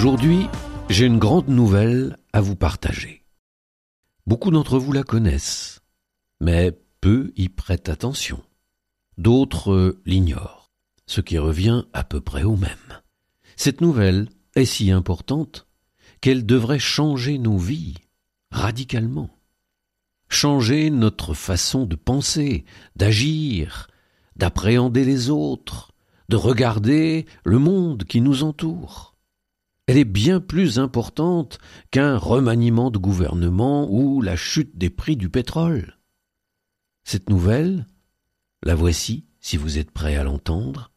Aujourd'hui, 0.00 0.46
j'ai 0.88 1.06
une 1.06 1.18
grande 1.18 1.48
nouvelle 1.48 2.18
à 2.32 2.40
vous 2.40 2.54
partager. 2.54 3.24
Beaucoup 4.28 4.52
d'entre 4.52 4.78
vous 4.78 4.92
la 4.92 5.02
connaissent, 5.02 5.80
mais 6.40 6.70
peu 7.00 7.32
y 7.34 7.48
prêtent 7.48 7.88
attention. 7.88 8.40
D'autres 9.16 9.72
euh, 9.72 10.00
l'ignorent, 10.06 10.70
ce 11.06 11.20
qui 11.20 11.36
revient 11.36 11.82
à 11.92 12.04
peu 12.04 12.20
près 12.20 12.44
au 12.44 12.54
même. 12.54 13.02
Cette 13.56 13.80
nouvelle 13.80 14.28
est 14.54 14.66
si 14.66 14.92
importante 14.92 15.66
qu'elle 16.20 16.46
devrait 16.46 16.78
changer 16.78 17.36
nos 17.36 17.58
vies 17.58 17.96
radicalement. 18.52 19.36
Changer 20.28 20.90
notre 20.90 21.34
façon 21.34 21.86
de 21.86 21.96
penser, 21.96 22.64
d'agir, 22.94 23.88
d'appréhender 24.36 25.04
les 25.04 25.28
autres, 25.28 25.90
de 26.28 26.36
regarder 26.36 27.26
le 27.44 27.58
monde 27.58 28.04
qui 28.04 28.20
nous 28.20 28.44
entoure. 28.44 29.07
Elle 29.88 29.96
est 29.96 30.04
bien 30.04 30.38
plus 30.38 30.78
importante 30.78 31.58
qu'un 31.90 32.18
remaniement 32.18 32.90
de 32.90 32.98
gouvernement 32.98 33.90
ou 33.90 34.20
la 34.20 34.36
chute 34.36 34.76
des 34.76 34.90
prix 34.90 35.16
du 35.16 35.30
pétrole. 35.30 35.98
Cette 37.04 37.30
nouvelle, 37.30 37.86
la 38.62 38.74
voici 38.74 39.24
si 39.40 39.56
vous 39.56 39.78
êtes 39.78 39.90
prêt 39.90 40.14
à 40.16 40.24
l'entendre. 40.24 40.92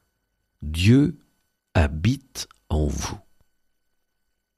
Dieu 0.62 1.20
habite 1.74 2.50
en 2.68 2.86
vous. 2.86 3.18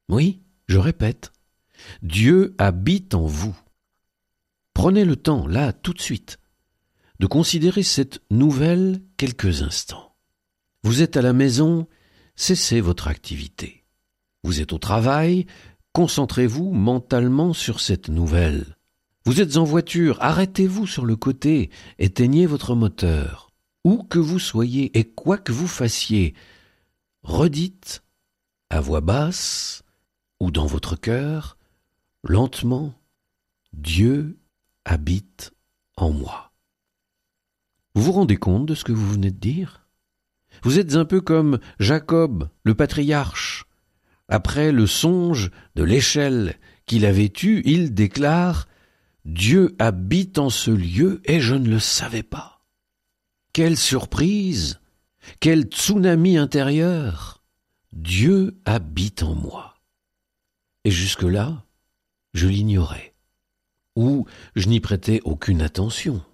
Oui, 0.09 0.41
je 0.67 0.79
répète, 0.79 1.31
Dieu 2.01 2.55
habite 2.57 3.13
en 3.13 3.27
vous. 3.27 3.55
Prenez 4.73 5.05
le 5.05 5.15
temps, 5.15 5.45
là, 5.45 5.73
tout 5.73 5.93
de 5.93 6.01
suite, 6.01 6.39
de 7.19 7.27
considérer 7.27 7.83
cette 7.83 8.23
nouvelle 8.31 8.99
quelques 9.17 9.61
instants. 9.61 10.15
Vous 10.81 11.03
êtes 11.03 11.17
à 11.17 11.21
la 11.21 11.33
maison, 11.33 11.87
cessez 12.35 12.81
votre 12.81 13.07
activité. 13.07 13.82
Vous 14.43 14.61
êtes 14.61 14.73
au 14.73 14.77
travail, 14.77 15.45
concentrez-vous 15.93 16.71
mentalement 16.71 17.53
sur 17.53 17.79
cette 17.79 18.09
nouvelle. 18.09 18.77
Vous 19.25 19.39
êtes 19.39 19.55
en 19.55 19.63
voiture, 19.63 20.17
arrêtez-vous 20.19 20.85
sur 20.85 21.05
le 21.05 21.15
côté, 21.15 21.69
éteignez 21.97 22.45
votre 22.45 22.75
moteur. 22.75 23.51
Où 23.85 24.03
que 24.03 24.19
vous 24.19 24.39
soyez 24.39 24.97
et 24.97 25.05
quoi 25.05 25.37
que 25.37 25.51
vous 25.51 25.67
fassiez, 25.67 26.33
redites 27.21 28.03
à 28.69 28.81
voix 28.81 29.01
basse 29.01 29.83
ou 30.39 30.51
dans 30.51 30.65
votre 30.65 30.95
cœur, 30.97 31.57
lentement, 32.23 32.93
Dieu 33.71 34.37
habite 34.83 35.53
en 35.95 36.11
moi. 36.11 36.51
Vous 37.95 38.03
vous 38.03 38.11
rendez 38.11 38.37
compte 38.37 38.65
de 38.65 38.75
ce 38.75 38.83
que 38.83 38.91
vous 38.91 39.09
venez 39.09 39.31
de 39.31 39.39
dire? 39.39 39.87
Vous 40.63 40.79
êtes 40.79 40.95
un 40.95 41.05
peu 41.05 41.21
comme 41.21 41.59
Jacob, 41.79 42.49
le 42.63 42.75
patriarche, 42.75 43.65
après 44.33 44.71
le 44.71 44.87
songe 44.87 45.51
de 45.75 45.83
l'échelle 45.83 46.55
qu'il 46.87 47.05
avait 47.05 47.31
eue, 47.43 47.61
il 47.65 47.93
déclare 47.93 48.67
Dieu 49.25 49.75
habite 49.77 50.39
en 50.39 50.49
ce 50.49 50.71
lieu 50.71 51.21
et 51.25 51.39
je 51.39 51.53
ne 51.53 51.69
le 51.69 51.77
savais 51.77 52.23
pas. 52.23 52.65
Quelle 53.53 53.77
surprise 53.77 54.81
Quel 55.39 55.65
tsunami 55.65 56.39
intérieur 56.39 57.43
Dieu 57.91 58.59
habite 58.65 59.21
en 59.21 59.35
moi. 59.35 59.75
Et 60.83 60.89
jusque-là, 60.89 61.63
je 62.33 62.47
l'ignorais, 62.47 63.13
ou 63.95 64.25
je 64.55 64.67
n'y 64.67 64.79
prêtais 64.79 65.21
aucune 65.25 65.61
attention. 65.61 66.25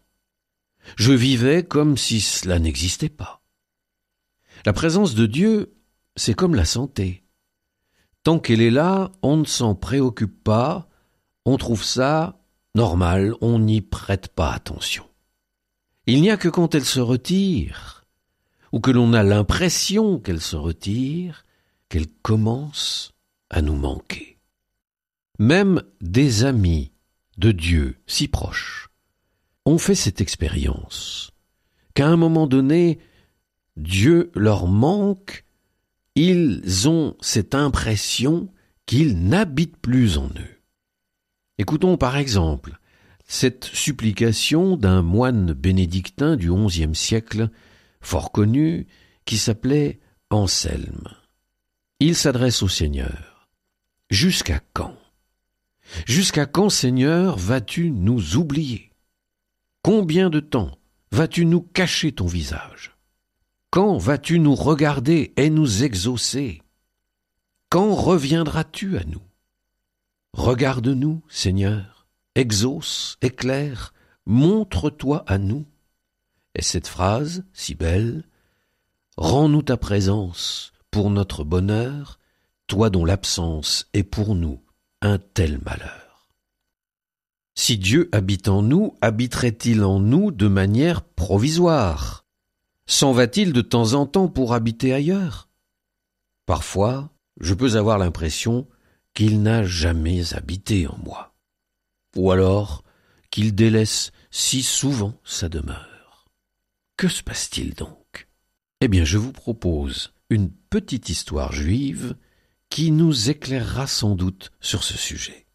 Je 0.95 1.12
vivais 1.12 1.66
comme 1.66 1.97
si 1.97 2.22
cela 2.22 2.59
n'existait 2.59 3.09
pas. 3.09 3.44
La 4.66 4.72
présence 4.72 5.16
de 5.16 5.25
Dieu, 5.25 5.75
c'est 6.16 6.34
comme 6.34 6.56
la 6.56 6.63
santé. 6.63 7.25
Tant 8.29 8.38
qu'elle 8.38 8.62
est 8.62 8.69
là, 8.69 9.12
on 9.23 9.38
ne 9.38 9.44
s'en 9.44 9.73
préoccupe 9.73 10.44
pas, 10.44 10.88
on 11.45 11.57
trouve 11.57 11.84
ça 11.84 12.40
normal, 12.75 13.34
on 13.41 13.57
n'y 13.57 13.81
prête 13.81 14.28
pas 14.28 14.51
attention. 14.51 15.03
Il 16.06 16.22
n'y 16.22 16.29
a 16.29 16.38
que 16.38 16.47
quand 16.47 16.75
elle 16.75 16.85
se 16.85 17.00
retire, 17.00 18.06
ou 18.72 18.81
que 18.81 18.91
l'on 18.91 19.13
a 19.13 19.23
l'impression 19.23 20.19
qu'elle 20.19 20.41
se 20.41 20.56
retire, 20.56 21.44
qu'elle 21.89 22.06
commence 22.22 23.13
à 23.50 23.63
nous 23.63 23.75
manquer. 23.75 24.38
Même 25.39 25.81
des 26.00 26.44
amis 26.44 26.91
de 27.39 27.51
Dieu 27.51 27.97
si 28.06 28.28
proches 28.28 28.91
ont 29.66 29.79
fait 29.79 29.95
cette 29.95 30.22
expérience, 30.22 31.31
qu'à 31.95 32.07
un 32.07 32.16
moment 32.16 32.45
donné, 32.45 33.00
Dieu 33.75 34.29
leur 34.35 34.68
manque 34.68 35.45
ils 36.22 36.90
ont 36.90 37.16
cette 37.22 37.56
impression 37.56 38.50
qu'ils 38.85 39.18
n'habitent 39.18 39.78
plus 39.78 40.18
en 40.18 40.28
eux. 40.28 40.59
Écoutons 41.57 41.96
par 41.96 42.18
exemple 42.18 42.78
cette 43.25 43.63
supplication 43.63 44.75
d'un 44.75 45.02
moine 45.02 45.53
bénédictin 45.53 46.35
du 46.35 46.52
XIe 46.52 46.94
siècle, 46.94 47.50
fort 48.02 48.34
connu, 48.34 48.88
qui 49.24 49.38
s'appelait 49.38 50.00
Anselme. 50.30 51.07
Il 52.02 52.16
s'adresse 52.16 52.63
au 52.63 52.68
Seigneur. 52.68 53.47
Jusqu'à 54.09 54.59
quand? 54.74 54.97
Jusqu'à 56.06 56.46
quand, 56.46 56.69
Seigneur, 56.69 57.38
vas-tu 57.38 57.91
nous 57.91 58.36
oublier? 58.36 58.91
Combien 59.84 60.30
de 60.30 60.41
temps 60.41 60.78
vas-tu 61.12 61.46
nous 61.46 61.62
cacher 61.62 62.12
ton 62.12 62.25
visage? 62.25 62.99
Quand 63.69 63.97
vas-tu 63.97 64.40
nous 64.40 64.56
regarder 64.56 65.34
et 65.38 65.50
nous 65.50 65.84
exaucer? 65.84 66.62
Quand 67.69 67.94
reviendras-tu 67.94 68.97
à 68.97 69.03
nous? 69.03 69.22
Regarde-nous, 70.34 71.22
Seigneur, 71.28 72.07
exauce, 72.35 73.18
éclaire, 73.22 73.94
montre-toi 74.25 75.24
à 75.28 75.38
nous. 75.38 75.66
Et 76.56 76.62
cette 76.62 76.88
phrase, 76.88 77.44
si 77.53 77.75
belle, 77.75 78.24
Rends-nous 79.19 79.63
ta 79.63 79.75
présence 79.75 80.72
pour 80.91 81.09
notre 81.09 81.44
bonheur, 81.44 82.19
toi 82.68 82.90
dont 82.90 83.03
l'absence 83.03 83.86
est 83.91 84.03
pour 84.03 84.34
nous 84.34 84.62
un 85.01 85.18
tel 85.18 85.59
malheur. 85.66 86.30
Si 87.53 87.78
Dieu 87.78 88.07
habite 88.13 88.47
en 88.47 88.62
nous, 88.62 88.96
habiterait-il 89.01 89.84
en 89.84 90.00
nous 90.00 90.31
de 90.31 90.47
manière 90.47 91.01
provisoire? 91.01 92.24
S'en 92.89 93.11
va-t-il 93.11 93.53
de 93.53 93.61
temps 93.61 93.94
en 93.94 94.07
temps 94.07 94.27
pour 94.27 94.55
habiter 94.55 94.94
ailleurs? 94.94 95.47
Parfois, 96.47 97.13
je 97.39 97.53
peux 97.53 97.75
avoir 97.75 98.00
l'impression 98.00 98.67
qu'il 99.13 99.44
n'a 99.44 99.63
jamais 99.63 100.33
habité 100.33 100.88
en 100.88 100.97
moi. 100.97 101.35
Ou 102.16 102.31
alors 102.31 102.83
qu'il 103.29 103.53
délaisse 103.53 104.11
si 104.31 104.63
souvent 104.63 105.13
sa 105.23 105.50
demeure. 105.50 106.25
Que 106.97 107.09
se 107.09 107.22
passe-t-il 107.22 107.75
donc? 107.75 108.27
Eh 108.81 108.88
bien, 108.88 109.06
je 109.06 109.19
vous 109.19 109.33
propose 109.33 110.11
une 110.31 110.50
petite 110.50 111.09
histoire 111.09 111.51
juive 111.51 112.15
qui 112.71 112.89
nous 112.89 113.30
éclairera 113.30 113.85
sans 113.85 114.15
doute 114.15 114.51
sur 114.62 114.83
ce 114.83 114.97
sujet. 114.97 115.45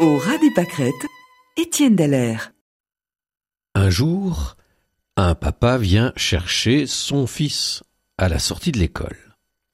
Au 0.00 0.16
ras 0.16 0.38
des 0.38 0.50
pâquerettes, 0.50 1.06
Étienne 1.58 1.94
Dallaire. 1.94 2.52
Un 3.74 3.90
jour, 3.90 4.56
un 5.18 5.34
papa 5.34 5.76
vient 5.76 6.14
chercher 6.16 6.86
son 6.86 7.26
fils 7.26 7.82
à 8.16 8.30
la 8.30 8.38
sortie 8.38 8.72
de 8.72 8.78
l'école. 8.78 9.18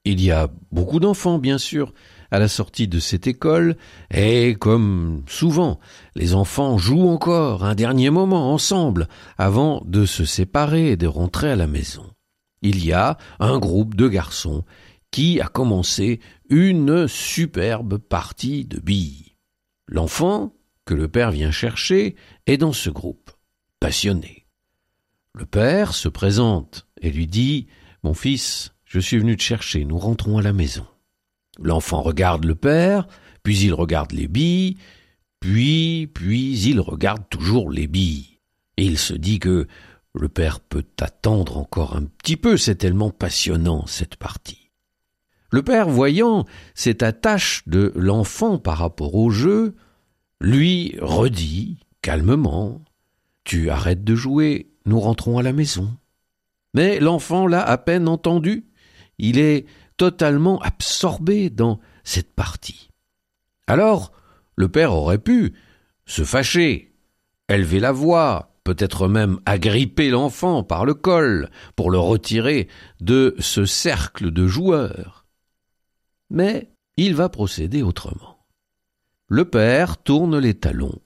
Il 0.03 0.21
y 0.21 0.31
a 0.31 0.49
beaucoup 0.69 0.99
d'enfants, 0.99 1.39
bien 1.39 1.57
sûr, 1.57 1.93
à 2.29 2.39
la 2.39 2.49
sortie 2.49 2.89
de 2.89 2.99
cette 2.99 3.25
école, 3.25 3.77
et 4.13 4.55
comme 4.55 5.23
souvent, 5.29 5.79
les 6.15 6.33
enfants 6.33 6.77
jouent 6.77 7.07
encore 7.07 7.63
un 7.63 7.73
dernier 7.73 8.09
moment 8.09 8.53
ensemble 8.53 9.07
avant 9.37 9.81
de 9.85 10.05
se 10.05 10.25
séparer 10.25 10.91
et 10.91 10.97
de 10.97 11.07
rentrer 11.07 11.49
à 11.49 11.55
la 11.55 11.67
maison. 11.67 12.05
Il 12.61 12.83
y 12.83 12.91
a 12.91 13.17
un 13.39 13.59
groupe 13.59 13.95
de 13.95 14.09
garçons 14.09 14.65
qui 15.09 15.39
a 15.39 15.47
commencé 15.47 16.19
une 16.49 17.07
superbe 17.07 17.97
partie 17.97 18.65
de 18.65 18.81
billes. 18.81 19.26
L'enfant, 19.87 20.53
que 20.85 20.93
le 20.93 21.07
père 21.07 21.31
vient 21.31 21.51
chercher, 21.51 22.15
est 22.45 22.57
dans 22.57 22.73
ce 22.73 22.89
groupe, 22.89 23.31
passionné. 23.79 24.47
Le 25.33 25.45
père 25.45 25.93
se 25.93 26.09
présente 26.09 26.87
et 27.01 27.11
lui 27.11 27.27
dit 27.27 27.67
Mon 28.03 28.13
fils, 28.13 28.73
je 28.85 28.99
suis 28.99 29.17
venu 29.17 29.37
te 29.37 29.43
chercher, 29.43 29.85
nous 29.85 29.97
rentrons 29.97 30.37
à 30.37 30.41
la 30.41 30.53
maison. 30.53 30.85
L'enfant 31.59 32.01
regarde 32.01 32.45
le 32.45 32.55
père, 32.55 33.07
puis 33.43 33.59
il 33.59 33.73
regarde 33.73 34.11
les 34.11 34.27
billes, 34.27 34.77
puis, 35.39 36.07
puis 36.13 36.59
il 36.59 36.79
regarde 36.79 37.23
toujours 37.29 37.71
les 37.71 37.87
billes. 37.87 38.39
Et 38.77 38.85
il 38.85 38.97
se 38.97 39.13
dit 39.13 39.39
que 39.39 39.67
le 40.13 40.29
père 40.29 40.59
peut 40.59 40.85
attendre 40.99 41.57
encore 41.57 41.95
un 41.95 42.03
petit 42.03 42.37
peu, 42.37 42.57
c'est 42.57 42.75
tellement 42.75 43.11
passionnant 43.11 43.85
cette 43.87 44.15
partie. 44.15 44.66
Le 45.49 45.61
père, 45.61 45.89
voyant 45.89 46.45
cette 46.75 47.03
attache 47.03 47.63
de 47.67 47.93
l'enfant 47.95 48.57
par 48.57 48.79
rapport 48.79 49.15
au 49.15 49.29
jeu, 49.29 49.75
lui 50.41 50.95
redit 51.01 51.77
calmement 52.01 52.81
Tu 53.43 53.69
arrêtes 53.69 54.03
de 54.03 54.15
jouer, 54.15 54.69
nous 54.85 54.99
rentrons 54.99 55.37
à 55.37 55.43
la 55.43 55.53
maison. 55.53 55.89
Mais 56.73 56.99
l'enfant 56.99 57.47
l'a 57.47 57.63
à 57.63 57.77
peine 57.77 58.07
entendu. 58.07 58.65
Il 59.17 59.39
est 59.39 59.65
totalement 59.95 60.59
absorbé 60.59 61.49
dans 61.49 61.79
cette 62.03 62.33
partie. 62.33 62.89
Alors, 63.67 64.11
le 64.55 64.69
père 64.69 64.93
aurait 64.93 65.17
pu 65.17 65.53
se 66.05 66.23
fâcher, 66.23 66.93
élever 67.49 67.79
la 67.79 67.91
voix, 67.91 68.57
peut-être 68.63 69.07
même 69.07 69.39
agripper 69.45 70.09
l'enfant 70.09 70.63
par 70.63 70.85
le 70.85 70.93
col 70.93 71.49
pour 71.75 71.89
le 71.89 71.99
retirer 71.99 72.67
de 73.01 73.35
ce 73.39 73.65
cercle 73.65 74.31
de 74.31 74.45
joueurs. 74.45 75.16
Mais 76.29 76.71
il 76.97 77.15
va 77.15 77.29
procéder 77.29 77.81
autrement. 77.81 78.45
Le 79.27 79.49
père 79.49 79.97
tourne 79.97 80.37
les 80.37 80.53
talons 80.53 81.01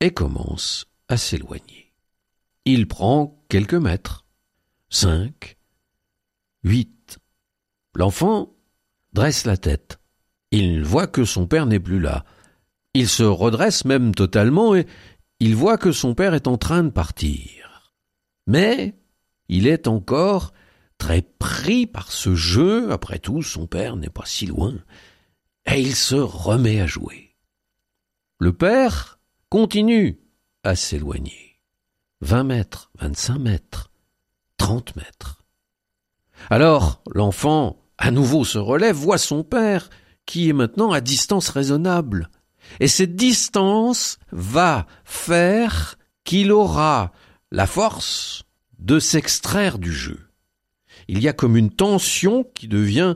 et 0.00 0.10
commence 0.10 0.86
à 1.08 1.16
s'éloigner. 1.16 1.92
Il 2.64 2.88
prend 2.88 3.42
quelques 3.48 3.74
mètres, 3.74 4.26
cinq, 4.88 5.56
huit. 6.62 7.18
L'enfant 7.94 8.52
dresse 9.12 9.44
la 9.46 9.56
tête. 9.56 9.98
Il 10.50 10.82
voit 10.84 11.06
que 11.06 11.24
son 11.24 11.46
père 11.46 11.66
n'est 11.66 11.80
plus 11.80 12.00
là. 12.00 12.24
Il 12.94 13.08
se 13.08 13.22
redresse 13.22 13.84
même 13.84 14.14
totalement 14.14 14.74
et 14.74 14.86
il 15.38 15.54
voit 15.54 15.78
que 15.78 15.92
son 15.92 16.14
père 16.14 16.34
est 16.34 16.48
en 16.48 16.58
train 16.58 16.82
de 16.82 16.90
partir. 16.90 17.94
Mais 18.46 18.94
il 19.48 19.66
est 19.66 19.86
encore 19.86 20.52
très 21.00 21.22
pris 21.22 21.86
par 21.86 22.12
ce 22.12 22.34
jeu, 22.36 22.92
après 22.92 23.18
tout 23.18 23.42
son 23.42 23.66
père 23.66 23.96
n'est 23.96 24.10
pas 24.10 24.26
si 24.26 24.46
loin, 24.46 24.74
et 25.66 25.80
il 25.80 25.96
se 25.96 26.14
remet 26.14 26.80
à 26.80 26.86
jouer. 26.86 27.34
Le 28.38 28.52
père 28.52 29.18
continue 29.48 30.20
à 30.62 30.76
s'éloigner. 30.76 31.62
Vingt 32.20 32.44
mètres, 32.44 32.90
vingt-cinq 33.00 33.38
mètres, 33.38 33.90
trente 34.58 34.94
mètres. 34.94 35.42
Alors 36.50 37.02
l'enfant 37.12 37.82
à 37.96 38.10
nouveau 38.10 38.44
se 38.44 38.58
relève, 38.58 38.94
voit 38.94 39.18
son 39.18 39.42
père, 39.42 39.88
qui 40.26 40.48
est 40.48 40.54
maintenant 40.54 40.92
à 40.92 41.00
distance 41.00 41.48
raisonnable. 41.48 42.30
Et 42.78 42.88
cette 42.88 43.16
distance 43.16 44.18
va 44.32 44.86
faire 45.04 45.96
qu'il 46.24 46.52
aura 46.52 47.12
la 47.50 47.66
force 47.66 48.44
de 48.78 48.98
s'extraire 48.98 49.78
du 49.78 49.92
jeu. 49.92 50.29
Il 51.12 51.20
y 51.20 51.26
a 51.26 51.32
comme 51.32 51.56
une 51.56 51.70
tension 51.70 52.44
qui 52.54 52.68
devient 52.68 53.14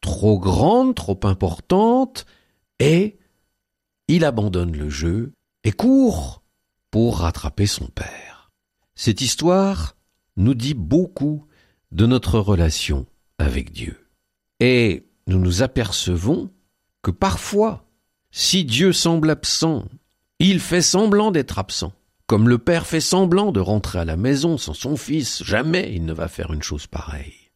trop 0.00 0.38
grande, 0.38 0.94
trop 0.94 1.20
importante, 1.24 2.24
et 2.78 3.18
il 4.08 4.24
abandonne 4.24 4.74
le 4.74 4.88
jeu 4.88 5.34
et 5.62 5.70
court 5.70 6.42
pour 6.90 7.18
rattraper 7.18 7.66
son 7.66 7.88
père. 7.88 8.50
Cette 8.94 9.20
histoire 9.20 9.94
nous 10.38 10.54
dit 10.54 10.72
beaucoup 10.72 11.44
de 11.92 12.06
notre 12.06 12.38
relation 12.38 13.04
avec 13.36 13.72
Dieu. 13.72 14.08
Et 14.58 15.06
nous 15.26 15.38
nous 15.38 15.62
apercevons 15.62 16.50
que 17.02 17.10
parfois, 17.10 17.86
si 18.30 18.64
Dieu 18.64 18.94
semble 18.94 19.28
absent, 19.28 19.84
il 20.38 20.60
fait 20.60 20.80
semblant 20.80 21.30
d'être 21.30 21.58
absent. 21.58 21.92
Comme 22.26 22.48
le 22.48 22.58
père 22.58 22.86
fait 22.86 23.00
semblant 23.00 23.52
de 23.52 23.60
rentrer 23.60 23.98
à 23.98 24.04
la 24.04 24.16
maison 24.16 24.56
sans 24.56 24.74
son 24.74 24.96
fils, 24.96 25.42
jamais 25.42 25.92
il 25.94 26.04
ne 26.06 26.12
va 26.12 26.28
faire 26.28 26.52
une 26.52 26.62
chose 26.62 26.86
pareille. 26.86 27.50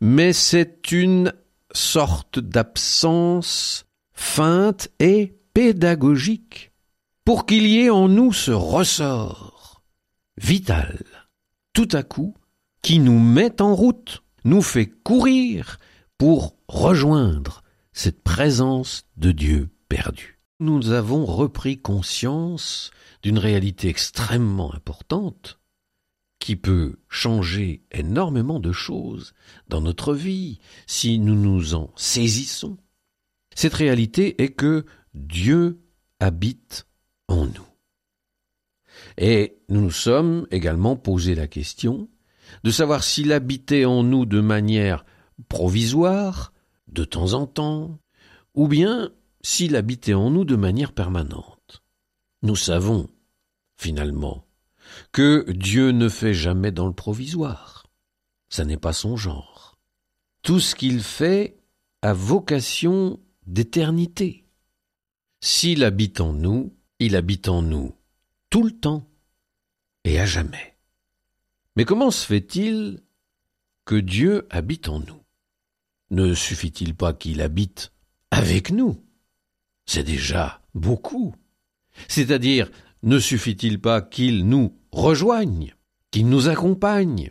Mais 0.00 0.32
c'est 0.32 0.92
une 0.92 1.32
sorte 1.72 2.38
d'absence 2.38 3.86
feinte 4.12 4.88
et 4.98 5.38
pédagogique 5.54 6.72
pour 7.24 7.46
qu'il 7.46 7.66
y 7.66 7.80
ait 7.80 7.90
en 7.90 8.08
nous 8.08 8.32
ce 8.32 8.50
ressort 8.50 9.82
vital, 10.36 11.02
tout 11.72 11.88
à 11.92 12.02
coup, 12.02 12.34
qui 12.82 12.98
nous 12.98 13.18
met 13.18 13.60
en 13.60 13.74
route, 13.74 14.22
nous 14.44 14.62
fait 14.62 14.86
courir 14.86 15.78
pour 16.18 16.56
rejoindre 16.68 17.62
cette 17.92 18.22
présence 18.22 19.04
de 19.16 19.32
Dieu 19.32 19.68
perdu. 19.88 20.38
Nous 20.60 20.90
avons 20.90 21.24
repris 21.24 21.78
conscience 21.78 22.90
d'une 23.22 23.38
réalité 23.38 23.88
extrêmement 23.88 24.74
importante 24.74 25.60
qui 26.38 26.56
peut 26.56 26.98
changer 27.08 27.82
énormément 27.92 28.60
de 28.60 28.72
choses 28.72 29.34
dans 29.68 29.80
notre 29.80 30.14
vie 30.14 30.58
si 30.86 31.18
nous 31.18 31.34
nous 31.34 31.74
en 31.74 31.92
saisissons. 31.96 32.78
Cette 33.54 33.74
réalité 33.74 34.42
est 34.42 34.52
que 34.52 34.86
Dieu 35.14 35.80
habite 36.18 36.86
en 37.28 37.46
nous. 37.46 37.66
Et 39.18 39.58
nous 39.68 39.82
nous 39.82 39.90
sommes 39.90 40.46
également 40.50 40.96
posé 40.96 41.34
la 41.34 41.46
question 41.46 42.08
de 42.64 42.70
savoir 42.70 43.04
s'il 43.04 43.32
habitait 43.32 43.84
en 43.84 44.02
nous 44.02 44.26
de 44.26 44.40
manière 44.40 45.04
provisoire, 45.48 46.52
de 46.88 47.04
temps 47.04 47.34
en 47.34 47.46
temps, 47.46 47.98
ou 48.54 48.66
bien 48.66 49.12
s'il 49.42 49.76
habitait 49.76 50.14
en 50.14 50.30
nous 50.30 50.44
de 50.44 50.56
manière 50.56 50.92
permanente. 50.92 51.59
Nous 52.42 52.56
savons, 52.56 53.08
finalement, 53.76 54.46
que 55.12 55.50
Dieu 55.50 55.90
ne 55.90 56.08
fait 56.08 56.34
jamais 56.34 56.72
dans 56.72 56.86
le 56.86 56.92
provisoire. 56.92 57.86
Ça 58.48 58.64
n'est 58.64 58.76
pas 58.76 58.92
son 58.92 59.16
genre. 59.16 59.78
Tout 60.42 60.60
ce 60.60 60.74
qu'il 60.74 61.02
fait 61.02 61.58
a 62.02 62.12
vocation 62.12 63.20
d'éternité. 63.46 64.46
S'il 65.40 65.84
habite 65.84 66.20
en 66.20 66.32
nous, 66.32 66.74
il 66.98 67.16
habite 67.16 67.48
en 67.48 67.62
nous 67.62 67.94
tout 68.50 68.62
le 68.64 68.72
temps 68.72 69.06
et 70.04 70.18
à 70.18 70.26
jamais. 70.26 70.76
Mais 71.76 71.84
comment 71.84 72.10
se 72.10 72.26
fait-il 72.26 73.02
que 73.84 73.94
Dieu 73.94 74.46
habite 74.50 74.88
en 74.88 75.00
nous? 75.00 75.22
Ne 76.10 76.34
suffit-il 76.34 76.94
pas 76.94 77.12
qu'il 77.12 77.40
habite 77.40 77.92
avec 78.30 78.70
nous? 78.70 79.02
C'est 79.86 80.02
déjà 80.02 80.60
beaucoup. 80.74 81.34
C'est-à-dire, 82.08 82.70
ne 83.02 83.18
suffit-il 83.18 83.80
pas 83.80 84.02
qu'il 84.02 84.46
nous 84.46 84.76
rejoigne, 84.92 85.74
qu'il 86.10 86.28
nous 86.28 86.48
accompagne, 86.48 87.30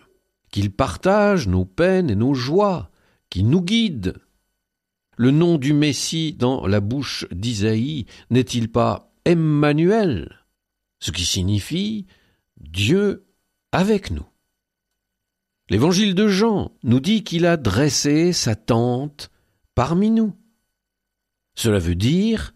qu'il 0.51 0.71
partage 0.71 1.47
nos 1.47 1.65
peines 1.65 2.09
et 2.09 2.15
nos 2.15 2.33
joies, 2.33 2.89
qu'il 3.29 3.49
nous 3.49 3.61
guide? 3.61 4.17
Le 5.17 5.31
nom 5.31 5.57
du 5.57 5.73
Messie 5.73 6.33
dans 6.33 6.65
la 6.65 6.79
bouche 6.79 7.25
d'Isaïe 7.31 8.05
n'est-il 8.29 8.71
pas 8.71 9.11
Emmanuel, 9.25 10.45
ce 10.99 11.11
qui 11.11 11.25
signifie 11.25 12.07
Dieu 12.57 13.27
avec 13.71 14.11
nous? 14.11 14.25
L'évangile 15.69 16.15
de 16.15 16.27
Jean 16.27 16.71
nous 16.83 16.99
dit 16.99 17.23
qu'il 17.23 17.45
a 17.45 17.57
dressé 17.57 18.33
sa 18.33 18.55
tente 18.55 19.29
parmi 19.75 20.09
nous. 20.09 20.33
Cela 21.53 21.77
veut 21.77 21.95
dire 21.95 22.53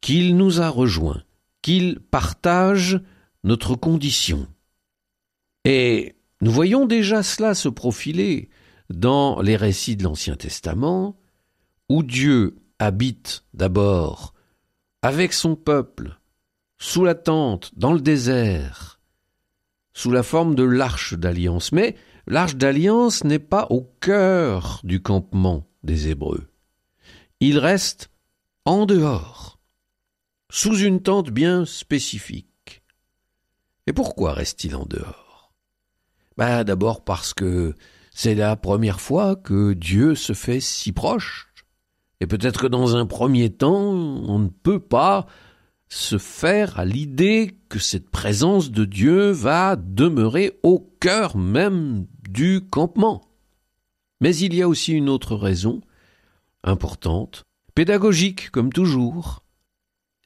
qu'il 0.00 0.36
nous 0.36 0.60
a 0.60 0.68
rejoints, 0.68 1.22
qu'il 1.66 1.98
partage 1.98 3.00
notre 3.42 3.74
condition. 3.74 4.46
Et 5.64 6.14
nous 6.40 6.52
voyons 6.52 6.86
déjà 6.86 7.24
cela 7.24 7.56
se 7.56 7.68
profiler 7.68 8.50
dans 8.88 9.40
les 9.40 9.56
récits 9.56 9.96
de 9.96 10.04
l'Ancien 10.04 10.36
Testament, 10.36 11.18
où 11.88 12.04
Dieu 12.04 12.54
habite 12.78 13.42
d'abord 13.52 14.32
avec 15.02 15.32
son 15.32 15.56
peuple, 15.56 16.20
sous 16.78 17.04
la 17.04 17.16
tente, 17.16 17.72
dans 17.76 17.92
le 17.92 18.00
désert, 18.00 19.00
sous 19.92 20.12
la 20.12 20.22
forme 20.22 20.54
de 20.54 20.62
l'arche 20.62 21.14
d'alliance. 21.14 21.72
Mais 21.72 21.96
l'arche 22.28 22.54
d'alliance 22.54 23.24
n'est 23.24 23.40
pas 23.40 23.66
au 23.70 23.90
cœur 23.98 24.80
du 24.84 25.02
campement 25.02 25.66
des 25.82 26.10
Hébreux. 26.10 26.46
Il 27.40 27.58
reste 27.58 28.12
en 28.64 28.86
dehors, 28.86 29.55
sous 30.50 30.78
une 30.78 31.02
tente 31.02 31.30
bien 31.30 31.64
spécifique. 31.64 32.82
Et 33.86 33.92
pourquoi 33.92 34.32
reste-t-il 34.32 34.74
en 34.76 34.84
dehors? 34.84 35.52
Bah, 36.36 36.64
D'abord 36.64 37.04
parce 37.04 37.34
que 37.34 37.74
c'est 38.12 38.34
la 38.34 38.56
première 38.56 39.00
fois 39.00 39.36
que 39.36 39.72
Dieu 39.72 40.14
se 40.14 40.32
fait 40.32 40.60
si 40.60 40.92
proche, 40.92 41.52
et 42.20 42.26
peut-être 42.26 42.60
que 42.62 42.66
dans 42.66 42.96
un 42.96 43.06
premier 43.06 43.50
temps, 43.50 43.90
on 43.92 44.38
ne 44.38 44.48
peut 44.48 44.80
pas 44.80 45.26
se 45.88 46.18
faire 46.18 46.78
à 46.78 46.84
l'idée 46.84 47.58
que 47.68 47.78
cette 47.78 48.10
présence 48.10 48.70
de 48.70 48.84
Dieu 48.84 49.30
va 49.30 49.76
demeurer 49.76 50.58
au 50.62 50.80
cœur 51.00 51.36
même 51.36 52.06
du 52.28 52.62
campement. 52.68 53.22
Mais 54.20 54.34
il 54.36 54.54
y 54.54 54.62
a 54.62 54.68
aussi 54.68 54.92
une 54.92 55.08
autre 55.08 55.36
raison, 55.36 55.80
importante, 56.64 57.44
pédagogique 57.74 58.50
comme 58.50 58.72
toujours. 58.72 59.42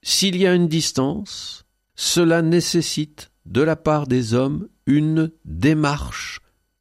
S'il 0.03 0.37
y 0.37 0.47
a 0.47 0.55
une 0.55 0.69
distance, 0.69 1.65
cela 1.95 2.43
nécessite 2.43 3.31
de 3.47 3.63
la 3.63 3.77
part 3.77 4.07
des 4.07 4.35
hommes 4.35 4.69
une 4.87 5.31
démarche 5.45 6.41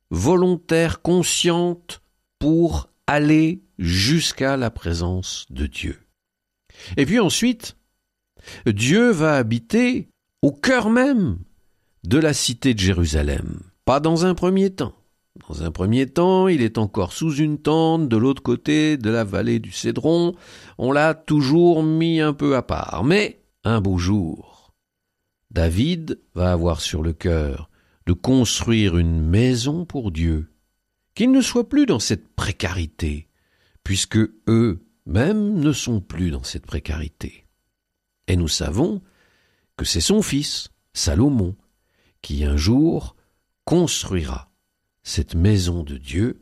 volontaire, 0.10 1.02
consciente, 1.02 2.02
pour 2.40 2.90
aller 3.08 3.64
jusqu'à 3.78 4.58
la 4.58 4.72
présence 4.72 5.46
de 5.50 5.68
Dieu. 5.68 6.00
Et 6.98 7.06
puis 7.06 7.20
ensuite, 7.20 7.76
Dieu 8.66 9.12
va 9.12 9.36
habiter 9.36 10.10
au 10.42 10.52
cœur 10.52 10.90
même 10.90 11.40
de 12.04 12.18
la 12.18 12.34
cité 12.34 12.74
de 12.74 12.80
Jérusalem, 12.80 13.60
pas 13.86 14.00
dans 14.00 14.26
un 14.26 14.36
premier 14.36 14.70
temps. 14.70 14.96
Dans 15.48 15.64
un 15.64 15.72
premier 15.72 16.08
temps, 16.08 16.48
il 16.48 16.62
est 16.62 16.78
encore 16.78 17.14
sous 17.14 17.36
une 17.36 17.60
tente 17.60 18.10
de 18.10 18.18
l'autre 18.18 18.44
côté 18.44 18.98
de 18.98 19.10
la 19.10 19.24
vallée 19.24 19.60
du 19.60 19.72
Cédron. 19.72 20.36
On 20.78 20.92
l'a 20.92 21.14
toujours 21.14 21.84
mis 21.84 22.20
un 22.20 22.34
peu 22.34 22.56
à 22.56 22.62
part. 22.62 23.04
Mais, 23.04 23.42
un 23.64 23.82
beau 23.82 23.98
jour, 23.98 24.74
David 25.52 26.20
va 26.36 26.52
avoir 26.52 26.82
sur 26.82 27.02
le 27.02 27.14
cœur 27.14 27.70
de 28.06 28.14
construire 28.14 28.98
une 28.98 29.22
maison 29.22 29.86
pour 29.86 30.12
Dieu, 30.12 30.52
qu'il 31.16 31.32
ne 31.32 31.42
soit 31.42 31.70
plus 31.70 31.86
dans 31.86 32.00
cette 32.00 32.28
précarité, 32.36 33.28
puisque 33.84 34.20
eux-mêmes 34.48 35.60
ne 35.60 35.72
sont 35.72 36.02
plus 36.02 36.32
dans 36.32 36.44
cette 36.44 36.66
précarité. 36.66 37.46
Et 38.28 38.36
nous 38.36 38.48
savons 38.48 39.02
que 39.78 39.86
c'est 39.86 40.02
son 40.02 40.22
fils, 40.22 40.70
Salomon, 40.94 41.56
qui 42.22 42.44
un 42.44 42.58
jour 42.58 43.16
construira 43.66 44.49
cette 45.04 45.36
maison 45.36 45.84
de 45.84 45.98
Dieu, 45.98 46.40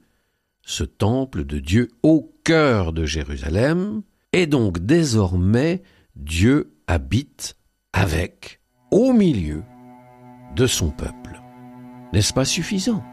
ce 0.62 0.84
temple 0.84 1.46
de 1.46 1.60
Dieu 1.60 1.90
au 2.04 2.34
cœur 2.44 2.94
de 2.94 3.06
Jérusalem, 3.06 4.02
et 4.34 4.48
donc 4.48 4.80
désormais 4.80 5.84
Dieu 6.16 6.74
habite 6.88 7.56
avec, 7.94 8.62
au 8.92 9.14
milieu 9.14 9.64
de 10.56 10.68
son 10.68 10.90
peuple. 10.90 11.42
N'est-ce 12.14 12.34
pas 12.34 12.46
suffisant? 12.46 13.04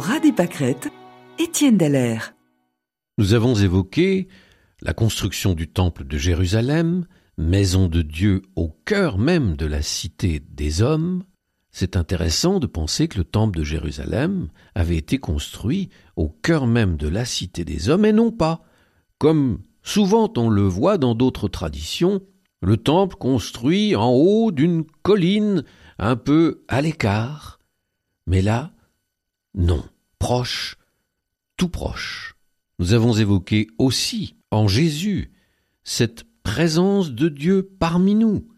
Ras 0.00 0.20
Étienne. 1.38 2.20
Nous 3.18 3.34
avons 3.34 3.54
évoqué 3.54 4.28
la 4.80 4.94
construction 4.94 5.52
du 5.52 5.68
temple 5.68 6.04
de 6.04 6.16
Jérusalem, 6.16 7.06
maison 7.36 7.86
de 7.86 8.00
Dieu 8.00 8.42
au 8.56 8.70
cœur 8.86 9.18
même 9.18 9.56
de 9.56 9.66
la 9.66 9.82
cité 9.82 10.40
des 10.40 10.80
hommes. 10.80 11.24
C'est 11.70 11.96
intéressant 11.96 12.60
de 12.60 12.66
penser 12.66 13.08
que 13.08 13.18
le 13.18 13.24
temple 13.24 13.58
de 13.58 13.64
Jérusalem 13.64 14.48
avait 14.74 14.96
été 14.96 15.18
construit 15.18 15.90
au 16.16 16.30
cœur 16.30 16.66
même 16.66 16.96
de 16.96 17.08
la 17.08 17.26
cité 17.26 17.66
des 17.66 17.90
hommes 17.90 18.06
et 18.06 18.12
non 18.12 18.32
pas, 18.32 18.62
comme 19.18 19.60
souvent 19.82 20.32
on 20.36 20.48
le 20.48 20.62
voit 20.62 20.96
dans 20.96 21.14
d'autres 21.14 21.48
traditions, 21.48 22.22
le 22.62 22.78
temple 22.78 23.16
construit 23.16 23.94
en 23.96 24.10
haut 24.10 24.50
d'une 24.50 24.84
colline 25.02 25.62
un 25.98 26.16
peu 26.16 26.64
à 26.68 26.80
l'écart. 26.80 27.60
Mais 28.26 28.40
là, 28.40 28.72
non, 29.54 29.84
proche, 30.18 30.76
tout 31.56 31.68
proche. 31.68 32.36
Nous 32.78 32.92
avons 32.92 33.12
évoqué 33.14 33.66
aussi 33.78 34.36
en 34.50 34.68
Jésus 34.68 35.32
cette 35.84 36.24
présence 36.42 37.10
de 37.10 37.28
Dieu 37.28 37.70
parmi 37.78 38.14
nous. 38.14 38.48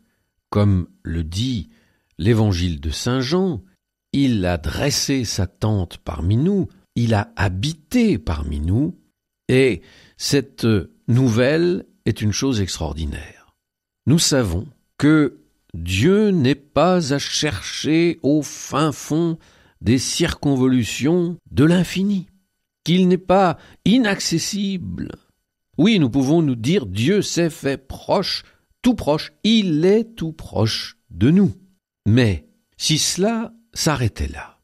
Comme 0.51 0.89
le 1.03 1.25
dit 1.25 1.71
l'évangile 2.19 2.81
de 2.81 2.91
Saint 2.91 3.21
Jean, 3.21 3.63
il 4.13 4.45
a 4.45 4.59
dressé 4.59 5.25
sa 5.25 5.47
tente 5.47 5.99
parmi 5.99 6.37
nous, 6.37 6.69
il 6.95 7.15
a 7.15 7.33
habité 7.37 8.19
parmi 8.19 8.61
nous, 8.61 8.99
et 9.49 9.83
cette 10.19 10.67
nouvelle 11.09 11.87
est 12.05 12.21
une 12.21 12.33
chose 12.33 12.61
extraordinaire. 12.61 13.57
Nous 14.07 14.19
savons 14.19 14.67
que 14.99 15.41
Dieu 15.75 16.29
n'est 16.31 16.55
pas 16.55 17.15
à 17.15 17.19
chercher 17.19 18.19
au 18.23 18.43
fin 18.43 18.93
fond 18.93 19.39
des 19.83 19.99
circonvolutions 19.99 21.37
de 21.51 21.65
l'infini, 21.65 22.27
qu'il 22.85 23.09
n'est 23.09 23.19
pas 23.19 23.59
inaccessible. 23.85 25.11
Oui, 25.77 25.99
nous 25.99 26.09
pouvons 26.09 26.41
nous 26.41 26.55
dire 26.55 26.87
Dieu 26.87 27.21
s'est 27.21 27.51
fait 27.51 27.77
proche, 27.77 28.45
tout 28.81 28.95
proche, 28.95 29.33
il 29.45 29.85
est 29.85 30.15
tout 30.15 30.33
proche 30.33 30.99
de 31.11 31.31
nous. 31.31 31.53
Mais 32.07 32.47
si 32.77 32.99
cela 32.99 33.53
s'arrêtait 33.75 34.29
là, 34.29 34.61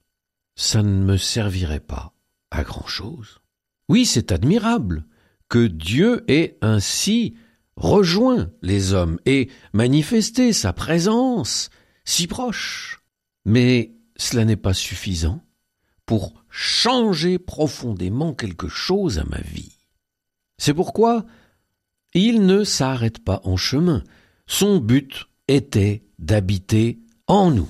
ça 0.55 0.83
ne 0.83 1.05
me 1.05 1.17
servirait 1.17 1.81
pas 1.81 2.15
à 2.51 2.63
grand 2.63 2.87
chose. 2.87 3.41
Oui, 3.89 4.07
c'est 4.07 4.33
admirable 4.33 5.05
que 5.49 5.67
Dieu 5.67 6.25
ait 6.29 6.59
ainsi 6.61 7.35
rejoint 7.77 8.51
les 8.63 8.93
hommes 8.93 9.19
et 9.25 9.49
manifesté 9.73 10.53
sa 10.53 10.73
présence 10.73 11.71
si 12.05 12.27
proche. 12.27 13.03
Mais 13.45 13.98
cela 14.19 14.45
n'est 14.45 14.57
pas 14.57 14.75
suffisant 14.75 15.43
pour 16.07 16.35
changer 16.51 17.39
profondément 17.39 18.35
quelque 18.35 18.69
chose 18.69 19.19
à 19.19 19.25
ma 19.25 19.41
vie. 19.41 19.79
C'est 20.59 20.75
pourquoi 20.75 21.25
il 22.15 22.47
ne 22.47 22.65
s'arrête 22.65 23.23
pas 23.23 23.41
en 23.45 23.57
chemin. 23.57 24.03
Son 24.47 24.79
but 24.79 25.29
était 25.47 26.03
d'habiter 26.19 26.99
en 27.27 27.51
nous, 27.51 27.69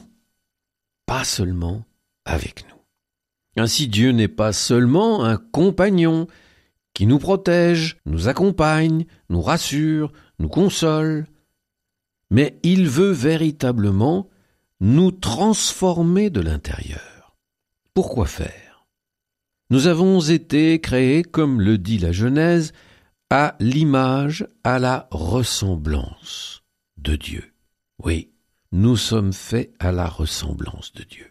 pas 1.07 1.25
seulement 1.25 1.85
avec 2.25 2.64
nous. 2.69 3.62
Ainsi 3.62 3.88
Dieu 3.88 4.12
n'est 4.12 4.28
pas 4.28 4.52
seulement 4.52 5.25
un 5.25 5.37
compagnon 5.37 6.28
qui 6.95 7.07
nous 7.07 7.19
protège, 7.19 7.99
nous 8.07 8.28
accompagne, 8.28 9.07
nous 9.28 9.43
rassure, 9.43 10.12
nous 10.38 10.49
console, 10.49 11.26
mais 12.31 12.59
il 12.62 12.88
veut 12.88 13.11
véritablement 13.11 14.28
nous 14.81 15.11
transformer 15.11 16.31
de 16.31 16.41
l'intérieur. 16.41 17.37
Pourquoi 17.95 18.27
faire? 18.27 18.87
Nous 19.71 19.87
avons 19.87 20.21
été 20.21 20.81
créés, 20.81 21.23
comme 21.23 21.61
le 21.61 21.79
dit 21.79 21.99
la 21.99 22.13
Genèse, 22.13 22.73
à 23.31 23.57
l'image, 23.61 24.47
à 24.65 24.79
la 24.79 25.09
ressemblance 25.11 26.63
de 26.97 27.17
Dieu. 27.17 27.53
Oui, 28.03 28.31
nous 28.73 28.97
sommes 28.97 29.33
faits 29.33 29.75
à 29.79 29.93
la 29.93 30.07
ressemblance 30.07 30.93
de 30.93 31.03
Dieu. 31.03 31.27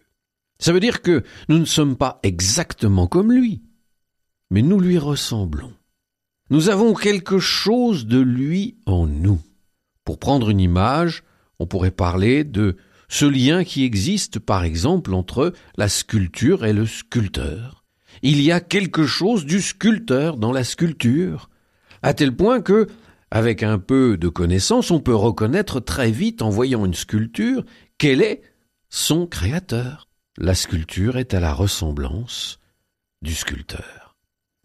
Ça 0.59 0.73
veut 0.73 0.79
dire 0.79 1.01
que 1.01 1.23
nous 1.49 1.57
ne 1.57 1.65
sommes 1.65 1.95
pas 1.95 2.19
exactement 2.23 3.07
comme 3.07 3.31
lui, 3.31 3.63
mais 4.49 4.61
nous 4.61 4.79
lui 4.79 4.97
ressemblons. 4.97 5.73
Nous 6.49 6.69
avons 6.69 6.93
quelque 6.93 7.39
chose 7.39 8.05
de 8.05 8.19
lui 8.19 8.77
en 8.85 9.07
nous. 9.07 9.39
Pour 10.03 10.19
prendre 10.19 10.49
une 10.49 10.59
image, 10.59 11.23
on 11.59 11.65
pourrait 11.65 11.91
parler 11.91 12.43
de 12.43 12.77
ce 13.09 13.25
lien 13.25 13.63
qui 13.63 13.83
existe 13.83 14.39
par 14.39 14.63
exemple 14.63 15.13
entre 15.13 15.53
la 15.77 15.89
sculpture 15.89 16.65
et 16.65 16.73
le 16.73 16.85
sculpteur. 16.85 17.85
Il 18.21 18.41
y 18.41 18.51
a 18.51 18.59
quelque 18.59 19.05
chose 19.05 19.45
du 19.45 19.61
sculpteur 19.61 20.37
dans 20.37 20.51
la 20.51 20.63
sculpture, 20.63 21.49
à 22.01 22.13
tel 22.13 22.35
point 22.35 22.61
que, 22.61 22.87
avec 23.31 23.63
un 23.63 23.79
peu 23.79 24.17
de 24.17 24.29
connaissance, 24.29 24.91
on 24.91 24.99
peut 24.99 25.15
reconnaître 25.15 25.79
très 25.79 26.11
vite 26.11 26.41
en 26.41 26.49
voyant 26.49 26.85
une 26.85 26.93
sculpture 26.93 27.63
quel 27.97 28.21
est 28.21 28.41
son 28.89 29.27
créateur. 29.27 30.07
La 30.37 30.55
sculpture 30.55 31.17
est 31.17 31.33
à 31.33 31.39
la 31.39 31.53
ressemblance 31.53 32.59
du 33.21 33.33
sculpteur. 33.33 34.15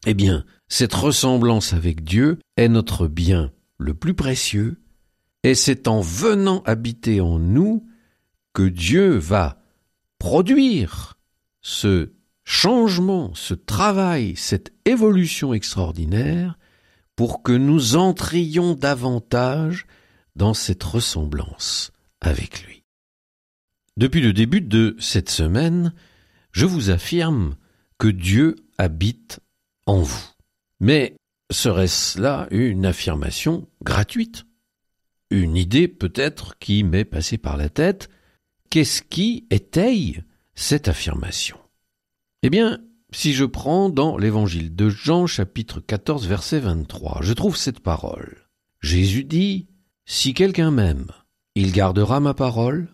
Eh 0.06 0.14
bien, 0.14 0.44
cette 0.68 0.94
ressemblance 0.94 1.72
avec 1.72 2.04
Dieu 2.04 2.38
est 2.56 2.68
notre 2.68 3.06
bien 3.06 3.52
le 3.78 3.94
plus 3.94 4.14
précieux, 4.14 4.80
et 5.42 5.54
c'est 5.54 5.88
en 5.88 6.00
venant 6.00 6.62
habiter 6.64 7.20
en 7.20 7.38
nous 7.38 7.86
que 8.52 8.62
Dieu 8.62 9.16
va 9.16 9.62
produire 10.18 11.18
ce 11.60 12.12
changement, 12.44 13.34
ce 13.34 13.54
travail, 13.54 14.36
cette 14.36 14.72
évolution 14.84 15.54
extraordinaire 15.54 16.58
pour 17.16 17.42
que 17.42 17.52
nous 17.52 17.96
entrions 17.96 18.74
davantage 18.74 19.86
dans 20.36 20.54
cette 20.54 20.82
ressemblance 20.82 21.92
avec 22.20 22.64
lui. 22.64 22.84
Depuis 23.96 24.20
le 24.20 24.32
début 24.32 24.62
de 24.62 24.96
cette 24.98 25.30
semaine, 25.30 25.92
je 26.52 26.66
vous 26.66 26.90
affirme 26.90 27.56
que 27.98 28.08
Dieu 28.08 28.56
habite 28.78 29.40
en 29.86 30.00
vous. 30.00 30.24
Mais 30.80 31.16
serait-ce 31.50 32.20
là 32.20 32.48
une 32.50 32.86
affirmation 32.86 33.68
gratuite? 33.82 34.44
Une 35.30 35.56
idée 35.56 35.88
peut-être 35.88 36.58
qui 36.58 36.84
m'est 36.84 37.04
passée 37.04 37.38
par 37.38 37.56
la 37.56 37.68
tête 37.68 38.08
Qu'est-ce 38.72 39.02
qui 39.02 39.46
étaye 39.50 40.22
cette 40.54 40.88
affirmation? 40.88 41.58
Eh 42.42 42.48
bien, 42.48 42.80
si 43.12 43.34
je 43.34 43.44
prends 43.44 43.90
dans 43.90 44.16
l'évangile 44.16 44.74
de 44.74 44.88
Jean 44.88 45.26
chapitre 45.26 45.80
14 45.80 46.26
verset 46.26 46.58
23, 46.58 47.18
je 47.20 47.34
trouve 47.34 47.58
cette 47.58 47.80
parole. 47.80 48.48
Jésus 48.80 49.24
dit, 49.24 49.68
Si 50.06 50.32
quelqu'un 50.32 50.70
m'aime, 50.70 51.08
il 51.54 51.72
gardera 51.72 52.18
ma 52.20 52.32
parole, 52.32 52.88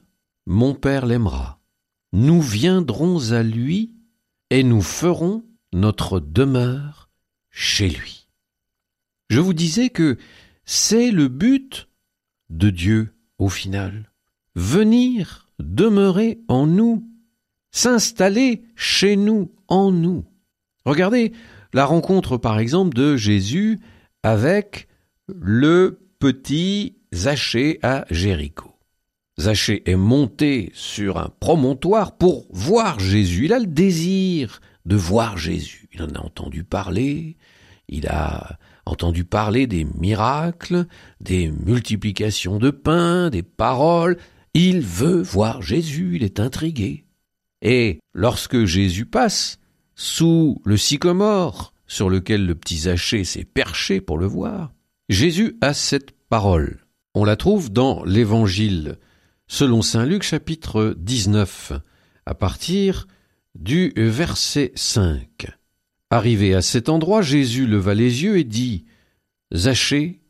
mon 0.47 0.75
Père 0.75 1.07
l'aimera. 1.07 1.61
Nous 2.13 2.43
viendrons 2.43 3.31
à 3.31 3.45
lui 3.45 3.95
et 4.51 4.65
nous 4.65 4.83
ferons 4.83 5.45
notre 5.73 6.19
demeure 6.19 7.09
chez 7.51 7.89
lui. 7.89 8.27
Je 9.31 9.39
vous 9.39 9.55
disais 9.55 9.91
que 9.91 10.19
c'est 10.65 11.13
le 11.13 11.29
but 11.29 11.89
de 12.51 12.71
Dieu 12.71 13.15
au 13.39 13.49
final. 13.49 14.11
Venir 14.57 15.48
demeurer 15.59 16.41
en 16.49 16.67
nous, 16.67 17.05
s'installer 17.71 18.63
chez 18.77 19.17
nous, 19.17 19.53
en 19.69 19.91
nous. 19.91 20.25
Regardez 20.85 21.33
la 21.73 21.85
rencontre 21.85 22.37
par 22.37 22.59
exemple 22.59 22.97
de 22.97 23.17
Jésus 23.17 23.79
avec 24.23 24.89
le 25.29 26.01
petit 26.19 26.97
Zachée 27.15 27.79
à 27.83 28.05
Jéricho. 28.11 28.71
Zachée 29.39 29.89
est 29.89 29.97
monté 29.97 30.71
sur 30.75 31.17
un 31.19 31.31
promontoire 31.41 32.17
pour 32.17 32.47
voir 32.51 32.99
Jésus. 32.99 33.47
Il 33.47 33.53
a 33.53 33.59
le 33.59 33.67
désir 33.67 34.61
de 34.85 34.97
voir 34.97 35.39
Jésus. 35.39 35.89
Il 35.93 36.03
en 36.03 36.09
a 36.09 36.21
entendu 36.21 36.65
parler, 36.65 37.37
il 37.89 38.09
a 38.09 38.59
entendu 38.85 39.25
parler 39.25 39.67
des 39.67 39.85
miracles, 39.85 40.87
des 41.21 41.51
multiplications 41.51 42.59
de 42.59 42.71
pain, 42.71 43.31
des 43.31 43.43
paroles, 43.43 44.19
il 44.67 44.81
veut 44.81 45.23
voir 45.23 45.63
Jésus, 45.63 46.17
il 46.17 46.25
est 46.25 46.41
intrigué. 46.41 47.05
Et 47.63 48.01
lorsque 48.13 48.65
Jésus 48.65 49.07
passe, 49.07 49.59
sous 49.95 50.61
le 50.65 50.77
sycomore 50.77 51.73
sur 51.87 52.09
lequel 52.11 52.47
le 52.47 52.55
petit 52.55 52.79
Zachée 52.79 53.25
s'est 53.25 53.45
perché 53.45 54.01
pour 54.01 54.19
le 54.19 54.27
voir, 54.27 54.73
Jésus 55.09 55.57
a 55.61 55.75
cette 55.75 56.13
parole. 56.29 56.87
On 57.15 57.25
la 57.25 57.37
trouve 57.37 57.71
dans 57.73 58.05
l'Évangile 58.05 58.99
selon 59.47 59.81
Saint 59.81 60.05
Luc 60.05 60.23
chapitre 60.23 60.95
19, 60.99 61.73
à 62.27 62.35
partir 62.35 63.07
du 63.55 63.93
verset 63.97 64.73
5. 64.75 65.47
Arrivé 66.11 66.55
à 66.55 66.63
cet 66.63 66.89
endroit, 66.89 67.23
Jésus 67.23 67.67
leva 67.67 67.95
les 67.95 68.25
yeux 68.25 68.39
et 68.39 68.45
dit, 68.45 68.85
Zachée, 69.55 70.21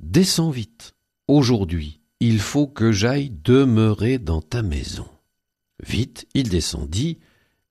descends 0.00 0.50
vite. 0.50 0.94
Aujourd'hui, 1.28 1.97
il 2.20 2.40
faut 2.40 2.66
que 2.66 2.92
j'aille 2.92 3.30
demeurer 3.30 4.18
dans 4.18 4.42
ta 4.42 4.62
maison. 4.62 5.08
Vite, 5.82 6.26
il 6.34 6.48
descendit 6.48 7.18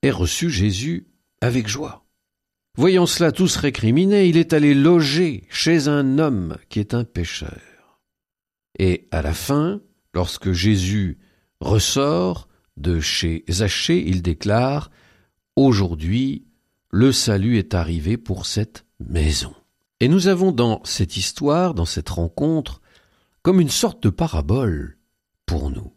et 0.02 0.12
reçut 0.12 0.50
Jésus 0.50 1.08
avec 1.42 1.68
joie. 1.68 2.06
Voyant 2.76 3.06
cela 3.06 3.32
tous 3.32 3.56
récriminés, 3.56 4.28
il 4.28 4.38
est 4.38 4.54
allé 4.54 4.74
loger 4.74 5.44
chez 5.50 5.88
un 5.88 6.20
homme 6.20 6.58
qui 6.70 6.80
est 6.80 6.94
un 6.94 7.04
pécheur. 7.04 8.00
Et 8.78 9.08
à 9.12 9.22
la 9.22 9.34
fin, 9.34 9.82
lorsque 10.14 10.52
Jésus 10.52 11.18
ressort 11.60 12.48
de 12.78 13.00
chez 13.00 13.44
Zachée, 13.50 14.08
il 14.08 14.22
déclare 14.22 14.92
Aujourd'hui, 15.56 16.46
le 16.92 17.12
salut 17.12 17.58
est 17.58 17.74
arrivé 17.74 18.16
pour 18.16 18.46
cette 18.46 18.86
maison. 19.00 19.56
Et 20.00 20.08
nous 20.08 20.28
avons 20.28 20.52
dans 20.52 20.82
cette 20.84 21.18
histoire, 21.18 21.74
dans 21.74 21.86
cette 21.86 22.10
rencontre, 22.10 22.82
comme 23.48 23.62
une 23.62 23.70
sorte 23.70 24.04
de 24.04 24.10
parabole 24.10 24.98
pour 25.46 25.70
nous. 25.70 25.94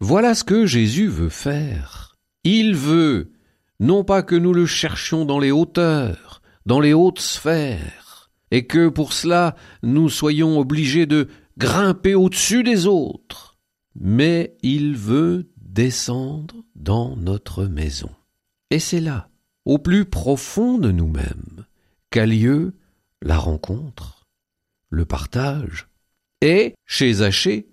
Voilà 0.00 0.34
ce 0.34 0.44
que 0.44 0.66
Jésus 0.66 1.06
veut 1.06 1.30
faire. 1.30 2.18
Il 2.44 2.76
veut 2.76 3.32
non 3.78 4.04
pas 4.04 4.22
que 4.22 4.34
nous 4.34 4.52
le 4.52 4.66
cherchions 4.66 5.24
dans 5.24 5.38
les 5.38 5.50
hauteurs, 5.50 6.42
dans 6.66 6.78
les 6.78 6.92
hautes 6.92 7.20
sphères, 7.20 8.30
et 8.50 8.66
que 8.66 8.90
pour 8.90 9.14
cela 9.14 9.56
nous 9.82 10.10
soyons 10.10 10.58
obligés 10.58 11.06
de 11.06 11.28
grimper 11.56 12.14
au-dessus 12.14 12.64
des 12.64 12.84
autres, 12.86 13.56
mais 13.94 14.58
il 14.62 14.94
veut 14.94 15.48
descendre 15.56 16.56
dans 16.74 17.16
notre 17.16 17.64
maison. 17.64 18.10
Et 18.68 18.78
c'est 18.78 19.00
là, 19.00 19.30
au 19.64 19.78
plus 19.78 20.04
profond 20.04 20.76
de 20.76 20.92
nous-mêmes, 20.92 21.64
qu'a 22.10 22.26
lieu 22.26 22.74
la 23.22 23.38
rencontre, 23.38 24.26
le 24.90 25.06
partage, 25.06 25.89
et 26.40 26.74
chez 26.86 27.12
Zachée, 27.14 27.68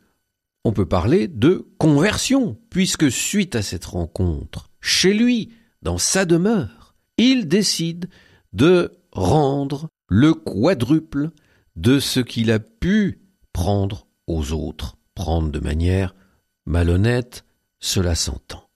on 0.64 0.74
peut 0.74 0.88
parler 0.88 1.28
de 1.28 1.66
conversion, 1.78 2.58
puisque 2.70 3.12
suite 3.12 3.56
à 3.56 3.62
cette 3.62 3.86
rencontre, 3.86 4.70
chez 4.82 5.14
lui, 5.14 5.54
dans 5.82 5.98
sa 5.98 6.26
demeure, 6.26 6.96
il 7.18 7.48
décide 7.48 8.10
de 8.54 8.92
rendre 9.12 9.90
le 10.10 10.34
quadruple 10.34 11.32
de 11.76 12.00
ce 12.00 12.20
qu'il 12.20 12.52
a 12.52 12.60
pu 12.60 13.22
prendre 13.54 14.08
aux 14.28 14.52
autres, 14.52 14.98
prendre 15.16 15.52
de 15.52 15.60
manière 15.60 16.16
malhonnête, 16.66 17.46
cela 17.80 18.16
s'entend. 18.16 18.70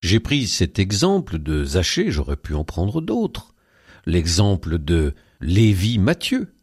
J'ai 0.00 0.20
pris 0.20 0.46
cet 0.46 0.78
exemple 0.78 1.38
de 1.38 1.64
Zachée, 1.64 2.10
j'aurais 2.10 2.36
pu 2.36 2.54
en 2.54 2.64
prendre 2.64 3.00
d'autres. 3.00 3.54
L'exemple 4.04 4.78
de 4.78 5.14
Lévi 5.40 5.98
Matthieu, 5.98 6.54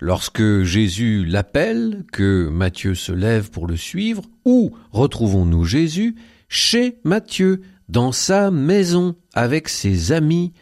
lorsque 0.00 0.62
Jésus 0.62 1.24
l'appelle, 1.24 2.04
que 2.12 2.48
Matthieu 2.48 2.94
se 2.94 3.12
lève 3.12 3.50
pour 3.50 3.66
le 3.66 3.76
suivre, 3.76 4.22
où 4.44 4.72
retrouvons-nous 4.90 5.64
Jésus? 5.64 6.16
Chez 6.48 6.98
Matthieu, 7.04 7.62
dans 7.88 8.12
sa 8.12 8.50
maison, 8.50 9.16
avec 9.34 9.68
ses 9.68 10.12
amis, 10.12 10.52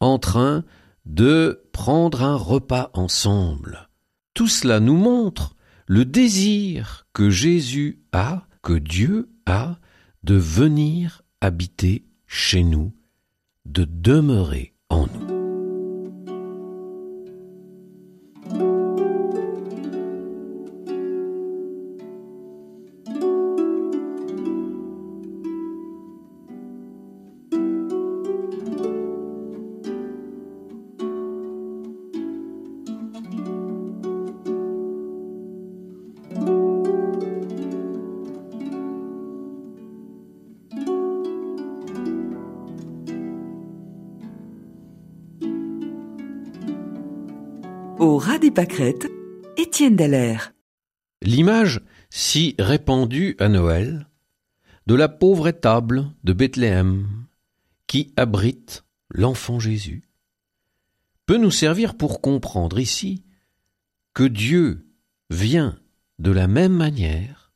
en 0.00 0.18
train 0.18 0.64
de 1.06 1.62
prendre 1.72 2.22
un 2.22 2.36
repas 2.36 2.90
ensemble. 2.94 3.88
Tout 4.34 4.48
cela 4.48 4.80
nous 4.80 4.96
montre 4.96 5.54
le 5.86 6.04
désir 6.04 7.06
que 7.12 7.30
Jésus 7.30 8.00
a, 8.12 8.46
que 8.62 8.72
Dieu 8.72 9.28
a, 9.46 9.78
de 10.22 10.36
venir 10.36 11.22
habiter 11.40 12.04
chez 12.26 12.62
nous, 12.62 12.92
de 13.66 13.84
demeurer 13.84 14.74
en 14.88 15.06
nous. 15.06 15.31
L'image 51.22 51.80
si 52.10 52.54
répandue 52.58 53.34
à 53.38 53.48
Noël 53.48 54.06
de 54.86 54.94
la 54.94 55.08
pauvre 55.08 55.48
étable 55.48 56.10
de 56.22 56.34
Bethléem 56.34 57.08
qui 57.86 58.12
abrite 58.16 58.84
l'enfant 59.08 59.58
Jésus 59.58 60.02
peut 61.24 61.38
nous 61.38 61.50
servir 61.50 61.96
pour 61.96 62.20
comprendre 62.20 62.78
ici 62.78 63.22
que 64.12 64.24
Dieu 64.24 64.86
vient 65.30 65.78
de 66.18 66.30
la 66.30 66.46
même 66.46 66.74
manière 66.74 67.52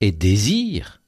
et 0.00 0.12
désire 0.12 1.00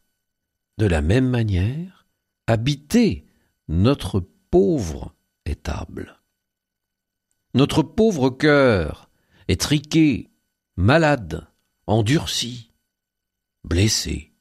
de 0.78 0.86
la 0.86 1.02
même 1.02 1.28
manière 1.28 2.06
habiter 2.46 3.26
notre 3.68 4.20
pauvre 4.50 5.14
étable. 5.44 6.15
Notre 7.56 7.82
pauvre 7.82 8.28
cœur 8.28 9.08
est 9.48 9.58
triqué, 9.58 10.28
malade, 10.76 11.48
endurci, 11.86 12.70
blessé. 13.64 14.34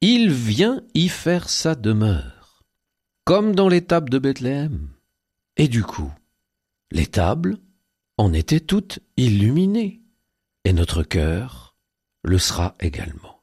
Il 0.00 0.32
vient 0.32 0.82
y 0.94 1.08
faire 1.08 1.48
sa 1.48 1.76
demeure, 1.76 2.64
comme 3.24 3.54
dans 3.54 3.68
l'étable 3.68 4.10
de 4.10 4.18
Bethléem. 4.18 4.88
Et 5.56 5.68
du 5.68 5.84
coup, 5.84 6.12
l'étable 6.90 7.58
en 8.18 8.32
était 8.32 8.58
toute 8.58 8.98
illuminée, 9.16 10.02
et 10.64 10.72
notre 10.72 11.04
cœur 11.04 11.76
le 12.24 12.38
sera 12.38 12.74
également. 12.80 13.39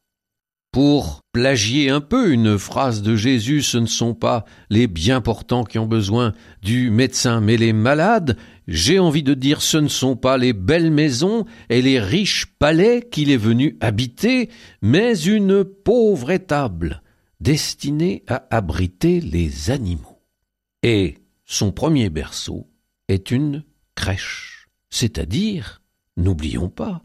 Pour 0.71 1.21
plagier 1.31 1.89
un 1.89 2.01
peu 2.01 2.31
une 2.31 2.57
phrase 2.57 3.01
de 3.01 3.15
Jésus, 3.15 3.61
ce 3.61 3.77
ne 3.77 3.85
sont 3.85 4.13
pas 4.13 4.45
les 4.69 4.87
bien 4.87 5.21
portants 5.21 5.63
qui 5.63 5.79
ont 5.79 5.87
besoin 5.87 6.33
du 6.61 6.91
médecin, 6.91 7.41
mais 7.41 7.57
les 7.57 7.73
malades, 7.73 8.37
j'ai 8.67 8.99
envie 8.99 9.23
de 9.23 9.33
dire 9.33 9.61
ce 9.61 9.77
ne 9.77 9.87
sont 9.87 10.15
pas 10.15 10.37
les 10.37 10.53
belles 10.53 10.91
maisons 10.91 11.45
et 11.69 11.81
les 11.81 11.99
riches 11.99 12.47
palais 12.59 13.07
qu'il 13.09 13.31
est 13.31 13.37
venu 13.37 13.77
habiter, 13.79 14.49
mais 14.81 15.17
une 15.19 15.63
pauvre 15.63 16.31
étable 16.31 17.01
destinée 17.39 18.23
à 18.27 18.45
abriter 18.49 19.21
les 19.21 19.71
animaux. 19.71 20.21
Et 20.83 21.15
son 21.45 21.71
premier 21.71 22.09
berceau 22.09 22.69
est 23.07 23.31
une 23.31 23.63
crèche, 23.95 24.67
c'est-à-dire, 24.89 25.81
n'oublions 26.17 26.69
pas, 26.69 27.03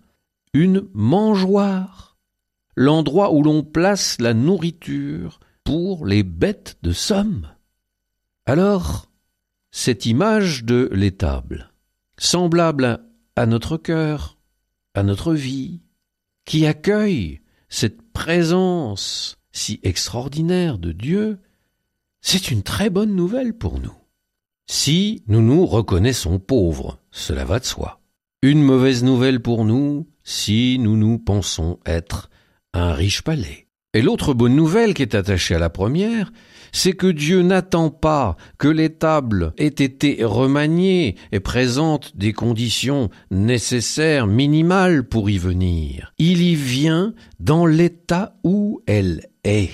une 0.53 0.88
mangeoire 0.92 2.12
l'endroit 2.76 3.32
où 3.32 3.42
l'on 3.42 3.62
place 3.62 4.20
la 4.20 4.35
nourriture 4.35 5.40
pour 5.64 6.06
les 6.06 6.22
bêtes 6.22 6.78
de 6.82 6.92
somme. 6.92 7.48
Alors, 8.46 9.11
cette 9.70 10.06
image 10.06 10.64
de 10.64 10.88
l'étable, 10.92 11.72
semblable 12.18 13.04
à 13.37 13.46
notre 13.46 13.76
cœur, 13.76 14.38
à 14.94 15.02
notre 15.02 15.35
vie, 15.35 15.80
qui 16.44 16.66
accueille 16.66 17.40
cette 17.68 18.02
présence 18.12 19.38
si 19.52 19.80
extraordinaire 19.82 20.78
de 20.78 20.92
Dieu, 20.92 21.38
c'est 22.20 22.50
une 22.50 22.62
très 22.62 22.90
bonne 22.90 23.14
nouvelle 23.14 23.54
pour 23.54 23.78
nous. 23.78 23.94
Si 24.66 25.22
nous 25.26 25.42
nous 25.42 25.66
reconnaissons 25.66 26.38
pauvres, 26.38 26.98
cela 27.11 27.44
va 27.44 27.61
de 27.61 27.64
soi. 27.64 28.00
Une 28.42 28.62
mauvaise 28.62 29.04
nouvelle 29.04 29.40
pour 29.40 29.64
nous 29.64 30.08
si 30.24 30.78
nous 30.78 30.96
nous 30.96 31.18
pensons 31.18 31.78
être 31.87 32.30
un 32.74 32.92
riche 32.92 33.22
palais. 33.22 33.66
Et 33.94 34.00
l'autre 34.00 34.32
bonne 34.32 34.56
nouvelle 34.56 34.94
qui 34.94 35.02
est 35.02 35.14
attachée 35.14 35.54
à 35.54 35.58
la 35.58 35.68
première, 35.68 36.32
c'est 36.72 36.94
que 36.94 37.06
Dieu 37.06 37.42
n'attend 37.42 37.90
pas 37.90 38.37
que 38.56 38.68
l'étable 38.68 39.52
ait 39.58 39.66
été 39.66 40.24
remaniée 40.24 41.16
et 41.30 41.40
présente 41.40 42.16
des 42.16 42.32
conditions 42.32 43.11
nécessaires, 43.30 44.26
minimales 44.26 45.06
pour 45.06 45.28
y 45.28 45.37
venir. 45.37 46.14
Il 46.18 46.40
y 46.40 46.54
vient 46.54 47.12
dans 47.38 47.66
l'état 47.66 48.37
où 48.44 48.82
elle 48.87 49.28
est. 49.44 49.70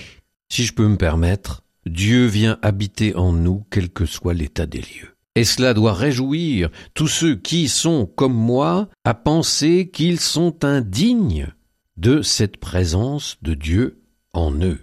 Si 0.51 0.65
je 0.65 0.73
peux 0.73 0.87
me 0.87 0.97
permettre, 0.97 1.63
Dieu 1.85 2.25
vient 2.25 2.59
habiter 2.61 3.15
en 3.15 3.31
nous 3.31 3.63
quel 3.69 3.89
que 3.89 4.05
soit 4.05 4.33
l'état 4.33 4.65
des 4.65 4.79
lieux. 4.79 5.15
Et 5.35 5.45
cela 5.45 5.73
doit 5.73 5.93
réjouir 5.93 6.69
tous 6.93 7.07
ceux 7.07 7.37
qui 7.37 7.69
sont, 7.69 8.05
comme 8.05 8.33
moi, 8.33 8.89
à 9.05 9.13
penser 9.13 9.89
qu'ils 9.89 10.19
sont 10.19 10.65
indignes 10.65 11.53
de 11.99 12.21
cette 12.21 12.57
présence 12.57 13.37
de 13.41 13.53
Dieu 13.53 14.01
en 14.33 14.53
eux. 14.61 14.79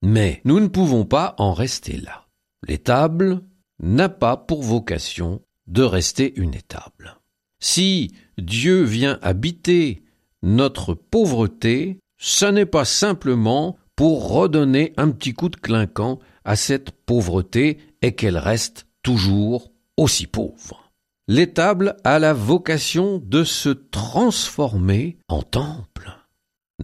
Mais 0.00 0.40
nous 0.44 0.60
ne 0.60 0.68
pouvons 0.68 1.04
pas 1.04 1.34
en 1.38 1.52
rester 1.52 1.96
là. 1.96 2.28
L'étable 2.66 3.42
n'a 3.80 4.08
pas 4.08 4.36
pour 4.36 4.62
vocation 4.62 5.42
de 5.66 5.82
rester 5.82 6.38
une 6.38 6.54
étable. 6.54 7.16
Si 7.58 8.12
Dieu 8.38 8.82
vient 8.82 9.18
habiter 9.22 10.04
notre 10.42 10.94
pauvreté, 10.94 11.98
ce 12.16 12.46
n'est 12.46 12.66
pas 12.66 12.84
simplement 12.84 13.76
pour 13.96 14.30
redonner 14.30 14.92
un 14.96 15.10
petit 15.10 15.32
coup 15.32 15.48
de 15.48 15.56
clinquant 15.56 16.20
à 16.44 16.54
cette 16.54 16.92
pauvreté 16.92 17.78
et 18.02 18.14
qu'elle 18.14 18.38
reste 18.38 18.86
toujours 19.02 19.72
aussi 19.96 20.26
pauvre. 20.26 20.83
L'étable 21.26 21.96
a 22.04 22.18
la 22.18 22.34
vocation 22.34 23.18
de 23.18 23.44
se 23.44 23.70
transformer 23.70 25.18
en 25.28 25.42
temple. 25.42 26.12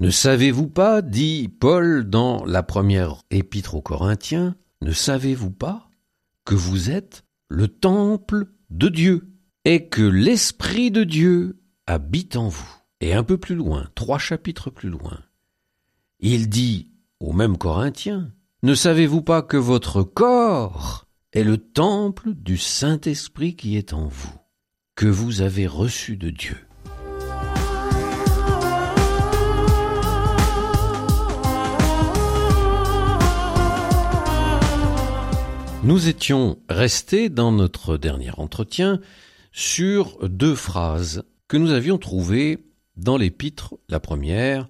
Ne 0.00 0.08
savez-vous 0.08 0.68
pas, 0.68 1.02
dit 1.02 1.48
Paul 1.48 2.08
dans 2.08 2.44
la 2.46 2.62
première 2.62 3.22
épître 3.30 3.74
aux 3.74 3.82
Corinthiens, 3.82 4.56
ne 4.80 4.92
savez-vous 4.92 5.50
pas 5.50 5.90
que 6.46 6.54
vous 6.54 6.90
êtes 6.90 7.24
le 7.48 7.68
temple 7.68 8.46
de 8.70 8.88
Dieu 8.88 9.28
et 9.66 9.88
que 9.88 10.02
l'Esprit 10.02 10.90
de 10.90 11.04
Dieu 11.04 11.60
habite 11.86 12.36
en 12.36 12.48
vous? 12.48 12.76
Et 13.02 13.12
un 13.12 13.24
peu 13.24 13.36
plus 13.36 13.56
loin, 13.56 13.88
trois 13.94 14.18
chapitres 14.18 14.70
plus 14.70 14.90
loin, 14.90 15.20
il 16.18 16.48
dit 16.48 16.90
aux 17.18 17.32
mêmes 17.32 17.58
Corinthiens, 17.58 18.32
ne 18.62 18.74
savez-vous 18.74 19.22
pas 19.22 19.42
que 19.42 19.56
votre 19.56 20.02
corps 20.02 21.06
est 21.32 21.44
le 21.44 21.58
temple 21.58 22.34
du 22.34 22.56
Saint-Esprit 22.56 23.54
qui 23.54 23.76
est 23.76 23.92
en 23.92 24.08
vous, 24.08 24.34
que 24.96 25.06
vous 25.06 25.42
avez 25.42 25.66
reçu 25.66 26.16
de 26.16 26.30
Dieu. 26.30 26.56
Nous 35.82 36.08
étions 36.08 36.58
restés 36.68 37.28
dans 37.28 37.52
notre 37.52 37.96
dernier 37.96 38.32
entretien 38.36 39.00
sur 39.52 40.28
deux 40.28 40.54
phrases 40.54 41.22
que 41.48 41.56
nous 41.56 41.70
avions 41.70 41.96
trouvées 41.96 42.58
dans 42.96 43.16
l'épître, 43.16 43.76
la 43.88 43.98
première, 43.98 44.68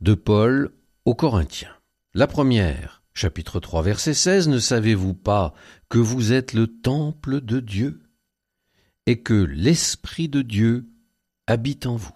de 0.00 0.14
Paul 0.14 0.70
aux 1.04 1.14
Corinthiens. 1.14 1.74
La 2.14 2.26
première, 2.26 3.02
chapitre 3.16 3.60
3, 3.60 3.82
verset 3.82 4.12
16, 4.12 4.48
Ne 4.48 4.58
savez-vous 4.58 5.14
pas 5.14 5.54
que 5.88 5.98
vous 5.98 6.34
êtes 6.34 6.52
le 6.52 6.66
temple 6.66 7.40
de 7.40 7.60
Dieu 7.60 8.02
et 9.06 9.22
que 9.22 9.32
l'Esprit 9.32 10.28
de 10.28 10.42
Dieu 10.42 10.90
habite 11.46 11.86
en 11.86 11.96
vous? 11.96 12.14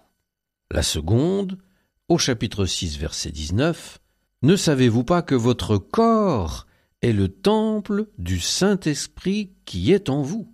La 0.69 0.83
seconde, 0.83 1.57
au 2.07 2.19
chapitre 2.19 2.67
6, 2.67 2.99
verset 2.99 3.31
19, 3.31 3.99
Ne 4.43 4.55
savez-vous 4.55 5.03
pas 5.03 5.23
que 5.23 5.33
votre 5.33 5.77
corps 5.77 6.67
est 7.01 7.13
le 7.13 7.29
temple 7.29 8.07
du 8.19 8.39
Saint-Esprit 8.39 9.55
qui 9.65 9.91
est 9.91 10.07
en 10.07 10.21
vous, 10.21 10.53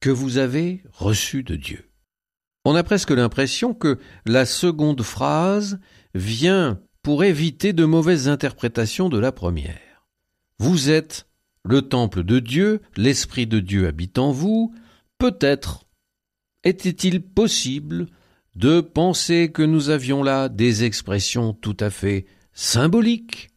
que 0.00 0.10
vous 0.10 0.38
avez 0.38 0.82
reçu 0.92 1.44
de 1.44 1.54
Dieu? 1.54 1.88
On 2.64 2.74
a 2.74 2.82
presque 2.82 3.12
l'impression 3.12 3.74
que 3.74 4.00
la 4.26 4.44
seconde 4.44 5.02
phrase 5.02 5.78
vient 6.14 6.80
pour 7.02 7.24
éviter 7.24 7.72
de 7.72 7.84
mauvaises 7.84 8.28
interprétations 8.28 9.08
de 9.08 9.18
la 9.18 9.32
première. 9.32 10.06
Vous 10.58 10.90
êtes 10.90 11.26
le 11.64 11.82
temple 11.82 12.24
de 12.24 12.38
Dieu, 12.38 12.80
l'Esprit 12.96 13.46
de 13.46 13.60
Dieu 13.60 13.86
habite 13.86 14.18
en 14.18 14.32
vous, 14.32 14.74
peut-être 15.18 15.84
était-il 16.64 17.22
possible 17.22 18.06
de 18.54 18.80
penser 18.80 19.52
que 19.52 19.62
nous 19.62 19.90
avions 19.90 20.22
là 20.22 20.48
des 20.48 20.84
expressions 20.84 21.52
tout 21.52 21.76
à 21.80 21.90
fait 21.90 22.26
symboliques, 22.52 23.50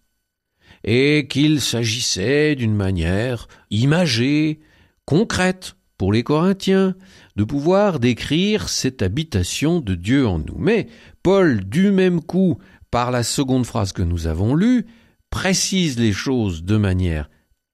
et 0.84 1.28
qu'il 1.28 1.62
s'agissait 1.62 2.56
d'une 2.56 2.76
manière 2.76 3.48
imagée, 3.70 4.60
concrète, 5.06 5.76
pour 5.98 6.12
les 6.12 6.24
Corinthiens, 6.24 6.96
de 7.36 7.44
pouvoir 7.44 8.00
décrire 8.00 8.70
cette 8.70 9.02
habitation 9.02 9.80
de 9.80 9.94
Dieu 9.96 10.28
en 10.28 10.40
nous. 10.40 10.58
Mais 10.58 10.88
Paul, 11.22 11.64
du 11.64 11.92
même 11.92 12.22
coup, 12.22 12.58
par 12.92 13.10
la 13.10 13.24
seconde 13.24 13.66
phrase 13.66 13.94
que 13.94 14.02
nous 14.02 14.28
avons 14.28 14.54
lue, 14.54 14.86
précise 15.30 15.98
les 15.98 16.14
choses 16.14 16.64
de 16.64 16.78
manière 16.78 17.30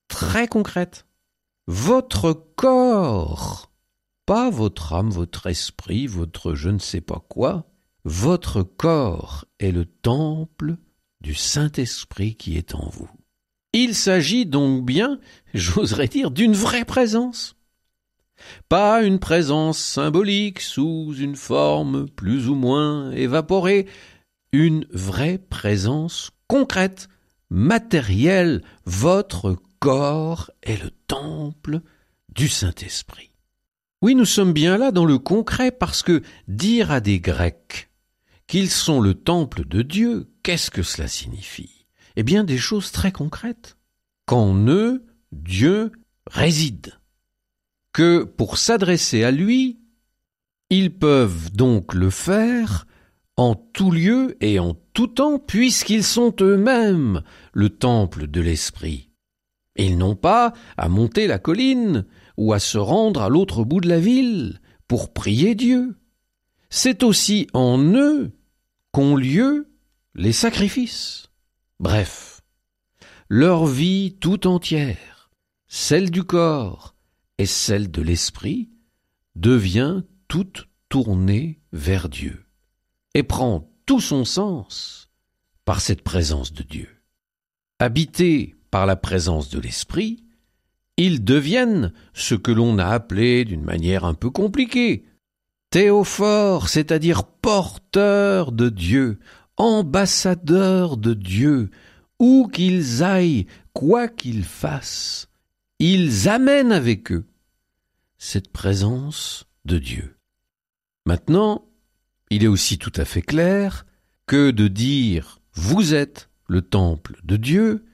très 0.07 0.47
concrète. 0.47 1.05
Votre 1.65 2.31
corps, 2.55 3.71
pas 4.25 4.49
votre 4.49 4.93
âme, 4.93 5.09
votre 5.09 5.47
esprit, 5.47 6.07
votre 6.07 6.53
je 6.53 6.69
ne 6.69 6.79
sais 6.79 7.01
pas 7.01 7.25
quoi, 7.27 7.67
votre 8.05 8.63
corps 8.63 9.45
est 9.59 9.71
le 9.71 9.85
temple 9.85 10.77
du 11.19 11.33
Saint-Esprit 11.33 12.35
qui 12.35 12.57
est 12.57 12.75
en 12.75 12.87
vous. 12.89 13.09
Il 13.73 13.95
s'agit 13.95 14.45
donc 14.45 14.85
bien, 14.85 15.19
j'oserais 15.53 16.07
dire, 16.07 16.31
d'une 16.31 16.53
vraie 16.53 16.85
présence. 16.85 17.55
Pas 18.69 19.01
une 19.01 19.19
présence 19.19 19.79
symbolique 19.79 20.61
sous 20.61 21.15
une 21.17 21.35
forme 21.35 22.07
plus 22.07 22.47
ou 22.47 22.55
moins 22.55 23.11
évaporée, 23.11 23.87
une 24.51 24.85
vraie 24.91 25.37
présence 25.37 26.31
concrète, 26.47 27.09
matérielle. 27.49 28.63
Votre 28.85 29.57
corps 29.79 30.51
est 30.63 30.81
le 30.81 30.91
temple 31.07 31.81
du 32.29 32.47
Saint-Esprit. 32.47 33.31
Oui, 34.01 34.15
nous 34.15 34.25
sommes 34.25 34.53
bien 34.53 34.77
là 34.77 34.91
dans 34.91 35.05
le 35.05 35.17
concret 35.17 35.71
parce 35.71 36.03
que 36.03 36.21
dire 36.47 36.91
à 36.91 36.99
des 36.99 37.19
Grecs 37.19 37.89
qu'ils 38.45 38.69
sont 38.69 39.01
le 39.01 39.13
temple 39.13 39.67
de 39.67 39.81
Dieu, 39.81 40.31
qu'est-ce 40.43 40.71
que 40.71 40.83
cela 40.83 41.07
signifie? 41.07 41.85
Eh 42.15 42.23
bien 42.23 42.43
des 42.43 42.57
choses 42.57 42.91
très 42.91 43.11
concrètes. 43.11 43.77
Qu'en 44.25 44.55
eux, 44.67 45.05
Dieu 45.31 45.91
réside. 46.25 46.93
Que 47.93 48.23
pour 48.23 48.57
s'adresser 48.57 49.23
à 49.23 49.31
lui, 49.31 49.79
ils 50.69 50.93
peuvent 50.93 51.51
donc 51.51 51.93
le 51.93 52.09
faire 52.09 52.86
en 53.37 53.53
tout 53.55 53.91
lieu 53.91 54.35
et 54.41 54.59
en 54.59 54.75
tout 54.93 55.07
temps, 55.07 55.37
puisqu'ils 55.37 56.03
sont 56.03 56.35
eux-mêmes 56.41 57.21
le 57.53 57.69
temple 57.69 58.27
de 58.27 58.41
l'Esprit. 58.41 59.11
Ils 59.77 59.97
n'ont 59.97 60.15
pas 60.15 60.53
à 60.75 60.89
monter 60.89 61.27
la 61.27 61.37
colline 61.37 62.05
ou 62.35 62.53
à 62.53 62.59
se 62.59 62.79
rendre 62.79 63.21
à 63.21 63.29
l'autre 63.29 63.63
bout 63.63 63.79
de 63.79 63.87
la 63.87 63.99
ville 63.99 64.59
pour 64.87 65.13
prier 65.13 65.53
Dieu. 65.53 65.95
C'est 66.71 67.03
aussi 67.03 67.47
en 67.53 67.77
eux 67.93 68.31
qu'ont 68.91 69.15
lieu 69.15 69.71
les 70.15 70.33
sacrifices. 70.33 71.29
Bref, 71.79 72.41
leur 73.29 73.67
vie 73.67 74.17
tout 74.19 74.47
entière, 74.47 75.29
celle 75.67 76.09
du 76.09 76.23
corps 76.23 76.95
et 77.37 77.45
celle 77.45 77.91
de 77.91 78.01
l'esprit, 78.01 78.71
devient 79.35 80.01
toute 80.27 80.67
tournée 80.89 81.61
vers 81.71 82.09
Dieu 82.09 82.46
et 83.17 83.23
prend 83.23 83.67
tout 83.87 83.99
son 83.99 84.25
sens 84.25 85.09
par 85.65 85.81
cette 85.81 86.03
présence 86.03 86.53
de 86.53 86.61
Dieu. 86.61 86.87
Habités 87.79 88.53
par 88.69 88.85
la 88.85 88.95
présence 88.95 89.49
de 89.49 89.59
l'Esprit, 89.59 90.23
ils 90.97 91.23
deviennent 91.23 91.93
ce 92.13 92.35
que 92.35 92.51
l'on 92.51 92.77
a 92.77 92.85
appelé 92.85 93.43
d'une 93.43 93.63
manière 93.63 94.05
un 94.05 94.13
peu 94.13 94.29
compliquée 94.29 95.03
théophores, 95.71 96.69
c'est-à-dire 96.69 97.23
porteurs 97.23 98.51
de 98.51 98.69
Dieu, 98.69 99.17
ambassadeurs 99.57 100.95
de 100.95 101.15
Dieu, 101.15 101.71
où 102.19 102.47
qu'ils 102.53 103.01
aillent, 103.01 103.47
quoi 103.73 104.09
qu'ils 104.09 104.43
fassent, 104.43 105.27
ils 105.79 106.29
amènent 106.29 106.71
avec 106.71 107.11
eux 107.11 107.25
cette 108.19 108.51
présence 108.51 109.47
de 109.65 109.79
Dieu. 109.79 110.15
Maintenant, 111.07 111.67
il 112.29 112.43
est 112.43 112.47
aussi 112.47 112.77
tout 112.77 112.91
à 112.95 113.05
fait 113.05 113.21
clair 113.21 113.85
que 114.25 114.51
de 114.51 114.67
dire 114.67 115.39
vous 115.53 115.93
êtes 115.93 116.29
le 116.47 116.61
temple 116.61 117.19
de 117.23 117.37
Dieu 117.37 117.85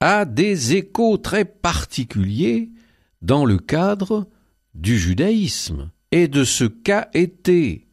a 0.00 0.24
des 0.24 0.74
échos 0.74 1.16
très 1.16 1.44
particuliers 1.44 2.70
dans 3.20 3.44
le 3.44 3.58
cadre 3.58 4.28
du 4.74 4.98
judaïsme 4.98 5.90
et 6.10 6.28
de 6.28 6.44
ce 6.44 6.64
qu'a 6.64 7.08
été 7.14 7.86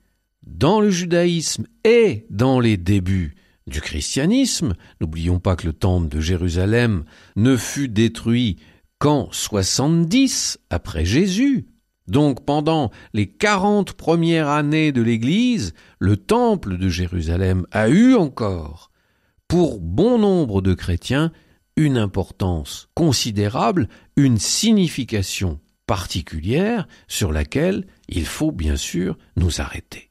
dans 0.43 0.82
le 0.82 0.89
judaïsme 0.89 1.67
et 1.84 2.26
dans 2.30 2.60
les 2.60 2.78
débuts 2.78 3.36
du 3.67 3.82
christianisme. 3.82 4.74
N'oublions 5.00 5.39
pas 5.39 5.56
que 5.56 5.67
le 5.67 5.74
temple 5.74 6.10
de 6.10 6.19
Jérusalem 6.19 7.06
ne 7.36 7.56
fut 7.56 7.88
détruit 7.88 8.58
qu'en 8.98 9.30
70 9.32 10.60
après 10.69 11.06
Jésus. 11.06 11.68
Donc 12.10 12.43
pendant 12.43 12.89
les 13.13 13.28
quarante 13.28 13.93
premières 13.93 14.48
années 14.48 14.91
de 14.91 15.02
l'Église, 15.02 15.74
le 16.00 16.17
temple 16.17 16.78
de 16.78 16.89
Jérusalem 16.89 17.65
a 17.72 17.88
eu 17.89 18.15
encore, 18.15 18.91
pour 19.48 19.80
bon 19.80 20.17
nombre 20.17 20.62
de 20.62 20.74
chrétiens, 20.74 21.32
une 21.76 21.98
importance 21.98 22.89
considérable, 22.95 23.88
une 24.17 24.38
signification 24.38 25.60
particulière 25.86 26.88
sur 27.08 27.32
laquelle 27.32 27.86
il 28.10 28.26
faut 28.26 28.52
bien 28.52 28.76
sûr 28.76 29.17
nous 29.36 29.62
arrêter. 29.62 30.09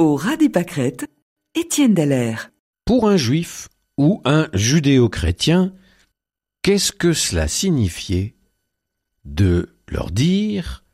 Au 0.00 0.16
ras 0.16 0.38
des 0.38 0.48
pâquerettes, 0.48 1.10
Étienne. 1.54 2.34
Pour 2.86 3.06
un 3.06 3.18
juif 3.18 3.68
ou 3.98 4.22
un 4.24 4.48
judéo-chrétien, 4.54 5.74
qu'est-ce 6.62 6.90
que 6.90 7.12
cela 7.12 7.48
signifiait 7.48 8.34
de 9.26 9.76
leur 9.88 10.10
dire 10.10 10.84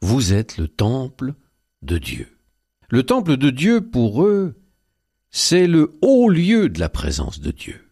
Vous 0.00 0.32
êtes 0.32 0.56
le 0.56 0.66
temple 0.66 1.34
de 1.82 1.98
Dieu 1.98 2.38
Le 2.88 3.02
temple 3.02 3.36
de 3.36 3.50
Dieu, 3.50 3.82
pour 3.82 4.24
eux, 4.24 4.58
c'est 5.30 5.66
le 5.66 5.98
haut 6.00 6.30
lieu 6.30 6.70
de 6.70 6.80
la 6.80 6.88
présence 6.88 7.40
de 7.40 7.50
Dieu. 7.50 7.90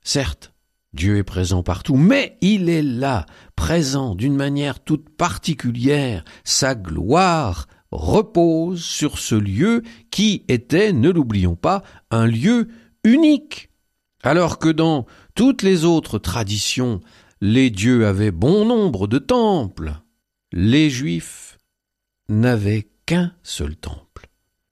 Certes, 0.00 0.54
Dieu 0.94 1.18
est 1.18 1.22
présent 1.22 1.62
partout, 1.62 1.96
mais 1.96 2.38
il 2.40 2.70
est 2.70 2.82
là, 2.82 3.26
présent 3.56 4.14
d'une 4.14 4.36
manière 4.36 4.80
toute 4.80 5.10
particulière, 5.10 6.24
sa 6.44 6.74
gloire 6.74 7.66
repose 7.94 8.82
sur 8.82 9.18
ce 9.18 9.36
lieu 9.36 9.82
qui 10.10 10.44
était, 10.48 10.92
ne 10.92 11.10
l'oublions 11.10 11.54
pas, 11.54 11.82
un 12.10 12.26
lieu 12.26 12.68
unique. 13.04 13.70
Alors 14.22 14.58
que 14.58 14.68
dans 14.68 15.06
toutes 15.34 15.62
les 15.62 15.84
autres 15.84 16.18
traditions, 16.18 17.00
les 17.40 17.70
dieux 17.70 18.06
avaient 18.06 18.32
bon 18.32 18.64
nombre 18.64 19.06
de 19.06 19.18
temples, 19.18 19.94
les 20.52 20.90
Juifs 20.90 21.58
n'avaient 22.28 22.88
qu'un 23.06 23.32
seul 23.42 23.76
temple, 23.76 24.28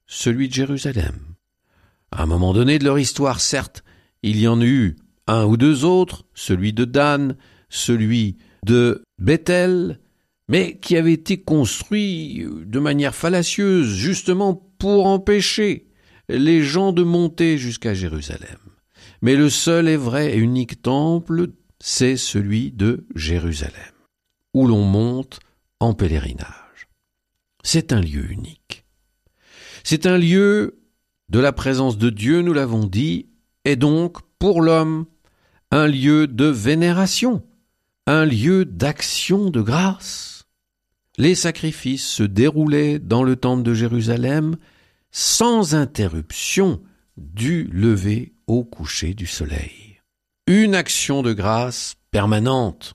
celui 0.06 0.48
de 0.48 0.54
Jérusalem. 0.54 1.18
À 2.10 2.24
un 2.24 2.26
moment 2.26 2.52
donné 2.52 2.78
de 2.78 2.84
leur 2.84 2.98
histoire, 2.98 3.40
certes, 3.40 3.84
il 4.22 4.40
y 4.40 4.48
en 4.48 4.60
eut 4.60 4.96
un 5.26 5.44
ou 5.44 5.56
deux 5.56 5.84
autres, 5.84 6.24
celui 6.34 6.72
de 6.72 6.84
Dan, 6.84 7.36
celui 7.68 8.38
de 8.64 9.02
Bethel, 9.18 10.00
mais 10.48 10.78
qui 10.78 10.96
avait 10.96 11.12
été 11.12 11.40
construit 11.40 12.44
de 12.64 12.78
manière 12.78 13.14
fallacieuse, 13.14 13.94
justement 13.94 14.54
pour 14.78 15.06
empêcher 15.06 15.88
les 16.28 16.62
gens 16.62 16.92
de 16.92 17.02
monter 17.02 17.58
jusqu'à 17.58 17.94
Jérusalem. 17.94 18.58
Mais 19.20 19.36
le 19.36 19.50
seul 19.50 19.88
et 19.88 19.96
vrai 19.96 20.34
et 20.34 20.38
unique 20.38 20.82
temple, 20.82 21.48
c'est 21.78 22.16
celui 22.16 22.72
de 22.72 23.06
Jérusalem, 23.14 23.72
où 24.54 24.66
l'on 24.66 24.84
monte 24.84 25.40
en 25.80 25.94
pèlerinage. 25.94 26.88
C'est 27.62 27.92
un 27.92 28.00
lieu 28.00 28.30
unique. 28.30 28.84
C'est 29.84 30.06
un 30.06 30.18
lieu 30.18 30.80
de 31.28 31.38
la 31.38 31.52
présence 31.52 31.98
de 31.98 32.10
Dieu, 32.10 32.42
nous 32.42 32.52
l'avons 32.52 32.84
dit, 32.84 33.26
et 33.64 33.76
donc, 33.76 34.18
pour 34.38 34.60
l'homme, 34.60 35.06
un 35.70 35.86
lieu 35.86 36.26
de 36.26 36.46
vénération, 36.46 37.42
un 38.06 38.24
lieu 38.24 38.64
d'action 38.64 39.50
de 39.50 39.60
grâce 39.60 40.31
les 41.18 41.34
sacrifices 41.34 42.06
se 42.06 42.22
déroulaient 42.22 42.98
dans 42.98 43.22
le 43.22 43.36
temple 43.36 43.62
de 43.62 43.74
Jérusalem 43.74 44.56
sans 45.10 45.74
interruption 45.74 46.82
du 47.16 47.64
lever 47.64 48.32
au 48.46 48.64
coucher 48.64 49.14
du 49.14 49.26
soleil. 49.26 50.00
Une 50.46 50.74
action 50.74 51.22
de 51.22 51.32
grâce 51.32 51.96
permanente, 52.10 52.94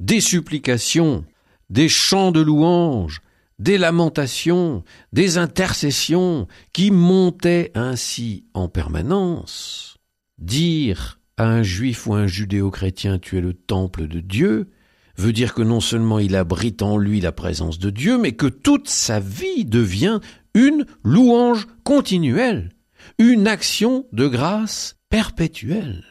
des 0.00 0.20
supplications, 0.20 1.24
des 1.70 1.88
chants 1.88 2.32
de 2.32 2.40
louanges, 2.40 3.22
des 3.58 3.78
lamentations, 3.78 4.84
des 5.12 5.38
intercessions 5.38 6.46
qui 6.72 6.90
montaient 6.90 7.72
ainsi 7.74 8.44
en 8.54 8.68
permanence. 8.68 9.96
Dire 10.38 11.18
à 11.36 11.44
un 11.44 11.62
juif 11.62 12.06
ou 12.06 12.14
un 12.14 12.26
judéo-chrétien 12.26 13.18
tu 13.18 13.38
es 13.38 13.40
le 13.40 13.54
temple 13.54 14.06
de 14.06 14.20
Dieu, 14.20 14.70
veut 15.18 15.32
dire 15.32 15.52
que 15.52 15.62
non 15.62 15.80
seulement 15.80 16.18
il 16.18 16.36
abrite 16.36 16.80
en 16.80 16.96
lui 16.96 17.20
la 17.20 17.32
présence 17.32 17.78
de 17.78 17.90
Dieu, 17.90 18.18
mais 18.18 18.32
que 18.32 18.46
toute 18.46 18.88
sa 18.88 19.20
vie 19.20 19.64
devient 19.64 20.20
une 20.54 20.86
louange 21.02 21.66
continuelle, 21.84 22.72
une 23.18 23.48
action 23.48 24.06
de 24.12 24.28
grâce 24.28 24.96
perpétuelle. 25.10 26.04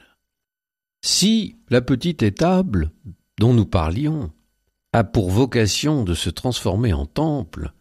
Si 1.01 1.55
la 1.69 1.81
petite 1.81 2.21
étable 2.21 2.91
dont 3.39 3.53
nous 3.53 3.65
parlions 3.65 4.31
a 4.93 5.03
pour 5.03 5.29
vocation 5.29 6.03
de 6.03 6.13
se 6.13 6.29
transformer 6.29 6.93
en 6.93 7.05
temple, 7.05 7.71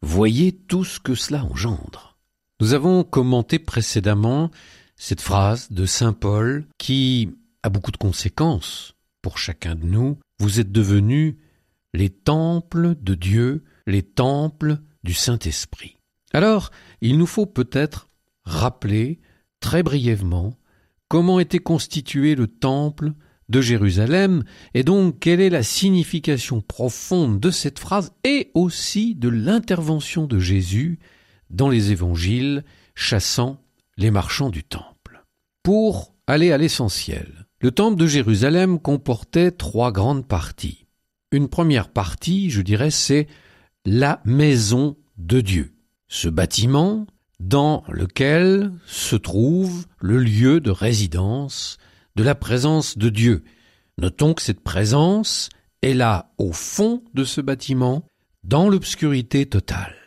voyez 0.00 0.52
tout 0.52 0.84
ce 0.84 1.00
que 1.00 1.14
cela 1.14 1.44
engendre. 1.44 2.16
Nous 2.60 2.74
avons 2.74 3.04
commenté 3.04 3.58
précédemment 3.58 4.50
cette 4.96 5.20
phrase 5.20 5.70
de 5.70 5.86
Saint 5.86 6.12
Paul 6.12 6.66
qui 6.78 7.30
a 7.62 7.68
beaucoup 7.68 7.92
de 7.92 7.96
conséquences 7.96 8.94
pour 9.22 9.38
chacun 9.38 9.74
de 9.74 9.84
nous 9.84 10.18
vous 10.40 10.60
êtes 10.60 10.72
devenus 10.72 11.36
les 11.94 12.10
temples 12.10 12.94
de 13.00 13.14
Dieu, 13.14 13.64
les 13.86 14.02
temples 14.02 14.78
du 15.02 15.14
Saint-Esprit. 15.14 15.96
Alors, 16.32 16.70
il 17.00 17.18
nous 17.18 17.26
faut 17.26 17.46
peut-être 17.46 18.08
rappeler 18.44 19.20
très 19.60 19.82
brièvement 19.82 20.54
comment 21.08 21.40
était 21.40 21.58
constitué 21.58 22.34
le 22.34 22.46
temple 22.46 23.12
de 23.48 23.60
Jérusalem 23.60 24.44
et 24.74 24.84
donc 24.84 25.20
quelle 25.20 25.40
est 25.40 25.50
la 25.50 25.62
signification 25.62 26.60
profonde 26.60 27.40
de 27.40 27.50
cette 27.50 27.78
phrase 27.78 28.12
et 28.24 28.50
aussi 28.54 29.14
de 29.14 29.28
l'intervention 29.28 30.26
de 30.26 30.38
Jésus 30.38 30.98
dans 31.48 31.70
les 31.70 31.92
évangiles 31.92 32.64
chassant 32.94 33.62
les 33.96 34.10
marchands 34.10 34.50
du 34.50 34.64
temple. 34.64 35.24
Pour 35.62 36.14
aller 36.26 36.52
à 36.52 36.58
l'essentiel, 36.58 37.37
le 37.60 37.70
temple 37.70 37.96
de 37.96 38.06
Jérusalem 38.06 38.78
comportait 38.78 39.50
trois 39.50 39.92
grandes 39.92 40.26
parties. 40.26 40.86
Une 41.32 41.48
première 41.48 41.88
partie, 41.88 42.50
je 42.50 42.62
dirais, 42.62 42.90
c'est 42.90 43.26
la 43.84 44.20
maison 44.24 44.96
de 45.16 45.40
Dieu. 45.40 45.74
Ce 46.08 46.28
bâtiment 46.28 47.06
dans 47.40 47.84
lequel 47.88 48.72
se 48.86 49.16
trouve 49.16 49.86
le 50.00 50.18
lieu 50.18 50.60
de 50.60 50.70
résidence 50.70 51.78
de 52.16 52.22
la 52.22 52.34
présence 52.34 52.98
de 52.98 53.08
Dieu. 53.10 53.44
Notons 53.98 54.34
que 54.34 54.42
cette 54.42 54.60
présence 54.60 55.50
est 55.82 55.94
là 55.94 56.32
au 56.38 56.52
fond 56.52 57.04
de 57.14 57.24
ce 57.24 57.40
bâtiment, 57.40 58.04
dans 58.44 58.68
l'obscurité 58.68 59.46
totale. 59.46 59.97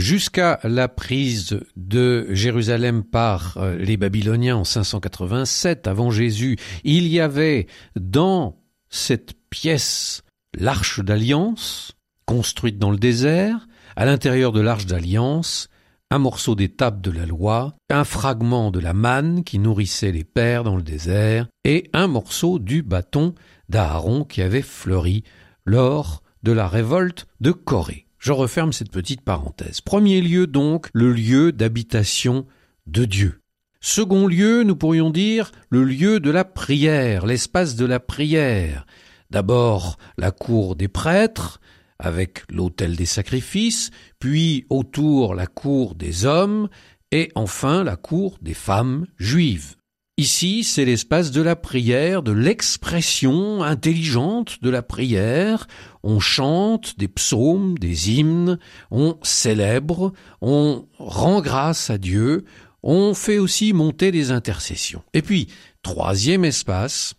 Jusqu'à 0.00 0.58
la 0.64 0.88
prise 0.88 1.60
de 1.76 2.26
Jérusalem 2.30 3.04
par 3.04 3.58
euh, 3.58 3.76
les 3.76 3.98
Babyloniens 3.98 4.56
en 4.56 4.64
587 4.64 5.86
avant 5.86 6.10
Jésus, 6.10 6.56
il 6.84 7.06
y 7.06 7.20
avait 7.20 7.66
dans 7.96 8.56
cette 8.88 9.34
pièce 9.50 10.22
l'arche 10.58 11.00
d'alliance, 11.00 11.92
construite 12.24 12.78
dans 12.78 12.90
le 12.90 12.96
désert, 12.96 13.68
à 13.94 14.06
l'intérieur 14.06 14.52
de 14.52 14.62
l'arche 14.62 14.86
d'alliance, 14.86 15.68
un 16.10 16.18
morceau 16.18 16.54
des 16.54 16.70
tables 16.70 17.02
de 17.02 17.10
la 17.10 17.26
loi, 17.26 17.74
un 17.90 18.04
fragment 18.04 18.70
de 18.70 18.80
la 18.80 18.94
manne 18.94 19.44
qui 19.44 19.58
nourrissait 19.58 20.12
les 20.12 20.24
pères 20.24 20.64
dans 20.64 20.76
le 20.76 20.82
désert, 20.82 21.46
et 21.66 21.90
un 21.92 22.06
morceau 22.06 22.58
du 22.58 22.82
bâton 22.82 23.34
d'Aaron 23.68 24.24
qui 24.24 24.40
avait 24.40 24.62
fleuri 24.62 25.24
lors 25.66 26.22
de 26.42 26.52
la 26.52 26.68
révolte 26.68 27.26
de 27.42 27.52
Corée. 27.52 28.06
Je 28.20 28.32
referme 28.32 28.74
cette 28.74 28.90
petite 28.92 29.22
parenthèse. 29.22 29.80
Premier 29.80 30.20
lieu 30.20 30.46
donc, 30.46 30.88
le 30.92 31.10
lieu 31.10 31.52
d'habitation 31.52 32.46
de 32.86 33.06
Dieu. 33.06 33.40
Second 33.80 34.26
lieu, 34.26 34.62
nous 34.62 34.76
pourrions 34.76 35.08
dire 35.08 35.50
le 35.70 35.84
lieu 35.84 36.20
de 36.20 36.30
la 36.30 36.44
prière, 36.44 37.24
l'espace 37.24 37.76
de 37.76 37.86
la 37.86 37.98
prière. 37.98 38.84
D'abord 39.30 39.96
la 40.18 40.32
cour 40.32 40.76
des 40.76 40.88
prêtres, 40.88 41.62
avec 41.98 42.42
l'autel 42.50 42.94
des 42.94 43.06
sacrifices, 43.06 43.90
puis 44.18 44.66
autour 44.68 45.34
la 45.34 45.46
cour 45.46 45.94
des 45.94 46.26
hommes, 46.26 46.68
et 47.12 47.32
enfin 47.34 47.84
la 47.84 47.96
cour 47.96 48.36
des 48.42 48.54
femmes 48.54 49.06
juives. 49.16 49.76
Ici, 50.20 50.64
c'est 50.64 50.84
l'espace 50.84 51.30
de 51.30 51.40
la 51.40 51.56
prière, 51.56 52.22
de 52.22 52.32
l'expression 52.32 53.62
intelligente 53.62 54.58
de 54.60 54.68
la 54.68 54.82
prière. 54.82 55.66
On 56.02 56.20
chante 56.20 56.98
des 56.98 57.08
psaumes, 57.08 57.78
des 57.78 58.10
hymnes, 58.10 58.58
on 58.90 59.16
célèbre, 59.22 60.12
on 60.42 60.86
rend 60.98 61.40
grâce 61.40 61.88
à 61.88 61.96
Dieu, 61.96 62.44
on 62.82 63.14
fait 63.14 63.38
aussi 63.38 63.72
monter 63.72 64.12
des 64.12 64.30
intercessions. 64.30 65.02
Et 65.14 65.22
puis, 65.22 65.48
troisième 65.82 66.44
espace, 66.44 67.14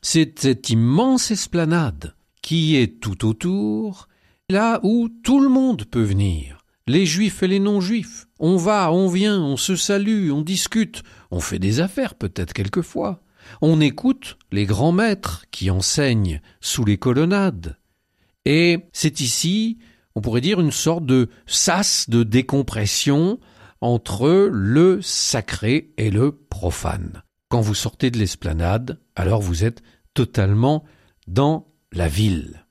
c'est 0.00 0.38
cette 0.38 0.70
immense 0.70 1.32
esplanade 1.32 2.14
qui 2.42 2.76
est 2.76 3.00
tout 3.00 3.26
autour 3.26 4.06
là 4.50 4.78
où 4.84 5.08
tout 5.08 5.40
le 5.40 5.48
monde 5.48 5.84
peut 5.84 6.04
venir, 6.04 6.58
les 6.86 7.06
juifs 7.06 7.42
et 7.42 7.48
les 7.48 7.58
non-juifs. 7.58 8.26
On 8.38 8.56
va, 8.56 8.92
on 8.92 9.08
vient, 9.08 9.40
on 9.40 9.56
se 9.56 9.76
salue, 9.76 10.30
on 10.30 10.42
discute, 10.42 11.02
on 11.30 11.40
fait 11.40 11.58
des 11.58 11.80
affaires 11.80 12.14
peut-être 12.14 12.52
quelquefois. 12.52 13.22
On 13.62 13.80
écoute 13.80 14.38
les 14.52 14.66
grands 14.66 14.92
maîtres 14.92 15.44
qui 15.50 15.70
enseignent 15.70 16.40
sous 16.60 16.84
les 16.84 16.98
colonnades. 16.98 17.78
Et 18.44 18.86
c'est 18.92 19.20
ici, 19.20 19.78
on 20.14 20.20
pourrait 20.20 20.40
dire, 20.40 20.60
une 20.60 20.72
sorte 20.72 21.06
de 21.06 21.28
sas 21.46 22.08
de 22.08 22.22
décompression 22.22 23.38
entre 23.80 24.48
le 24.50 25.00
sacré 25.02 25.92
et 25.96 26.10
le 26.10 26.32
profane. 26.32 27.22
Quand 27.48 27.60
vous 27.60 27.74
sortez 27.74 28.10
de 28.10 28.18
l'esplanade, 28.18 29.00
alors 29.14 29.42
vous 29.42 29.64
êtes 29.64 29.82
totalement 30.14 30.84
dans 31.26 31.72
la 31.92 32.08
ville. 32.08 32.65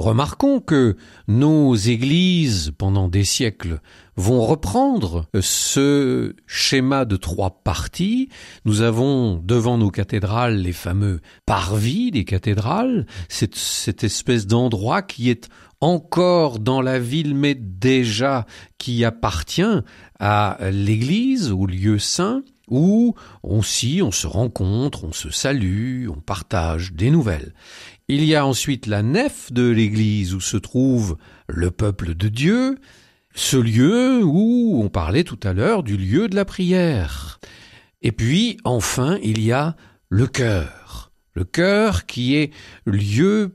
Remarquons 0.00 0.60
que 0.60 0.96
nos 1.28 1.74
églises, 1.74 2.72
pendant 2.78 3.06
des 3.08 3.24
siècles, 3.24 3.82
vont 4.16 4.46
reprendre 4.46 5.26
ce 5.38 6.34
schéma 6.46 7.04
de 7.04 7.16
trois 7.16 7.62
parties. 7.62 8.30
Nous 8.64 8.80
avons 8.80 9.36
devant 9.44 9.76
nos 9.76 9.90
cathédrales 9.90 10.56
les 10.56 10.72
fameux 10.72 11.20
parvis 11.44 12.12
des 12.12 12.24
cathédrales, 12.24 13.04
cette, 13.28 13.56
cette 13.56 14.02
espèce 14.02 14.46
d'endroit 14.46 15.02
qui 15.02 15.28
est 15.28 15.50
encore 15.82 16.60
dans 16.60 16.80
la 16.80 16.98
ville, 16.98 17.34
mais 17.34 17.54
déjà 17.54 18.46
qui 18.78 19.04
appartient 19.04 19.82
à 20.18 20.56
l'église, 20.72 21.52
au 21.52 21.66
lieu 21.66 21.98
saint, 21.98 22.42
où 22.70 23.14
aussi 23.42 24.00
on 24.02 24.12
se 24.12 24.26
rencontre, 24.26 25.04
on 25.04 25.12
se 25.12 25.30
salue, 25.30 26.08
on 26.08 26.20
partage 26.20 26.92
des 26.94 27.10
nouvelles. 27.10 27.52
Il 28.12 28.24
y 28.24 28.34
a 28.34 28.44
ensuite 28.44 28.88
la 28.88 29.04
nef 29.04 29.52
de 29.52 29.68
l'église 29.68 30.34
où 30.34 30.40
se 30.40 30.56
trouve 30.56 31.16
le 31.46 31.70
peuple 31.70 32.16
de 32.16 32.26
Dieu, 32.26 32.76
ce 33.36 33.56
lieu 33.56 34.24
où 34.24 34.80
on 34.82 34.88
parlait 34.88 35.22
tout 35.22 35.38
à 35.44 35.52
l'heure 35.52 35.84
du 35.84 35.96
lieu 35.96 36.26
de 36.26 36.34
la 36.34 36.44
prière. 36.44 37.38
Et 38.02 38.10
puis, 38.10 38.56
enfin, 38.64 39.16
il 39.22 39.40
y 39.40 39.52
a 39.52 39.76
le 40.08 40.26
cœur. 40.26 41.12
Le 41.34 41.44
cœur 41.44 42.04
qui 42.06 42.34
est 42.34 42.52
lieu 42.84 43.54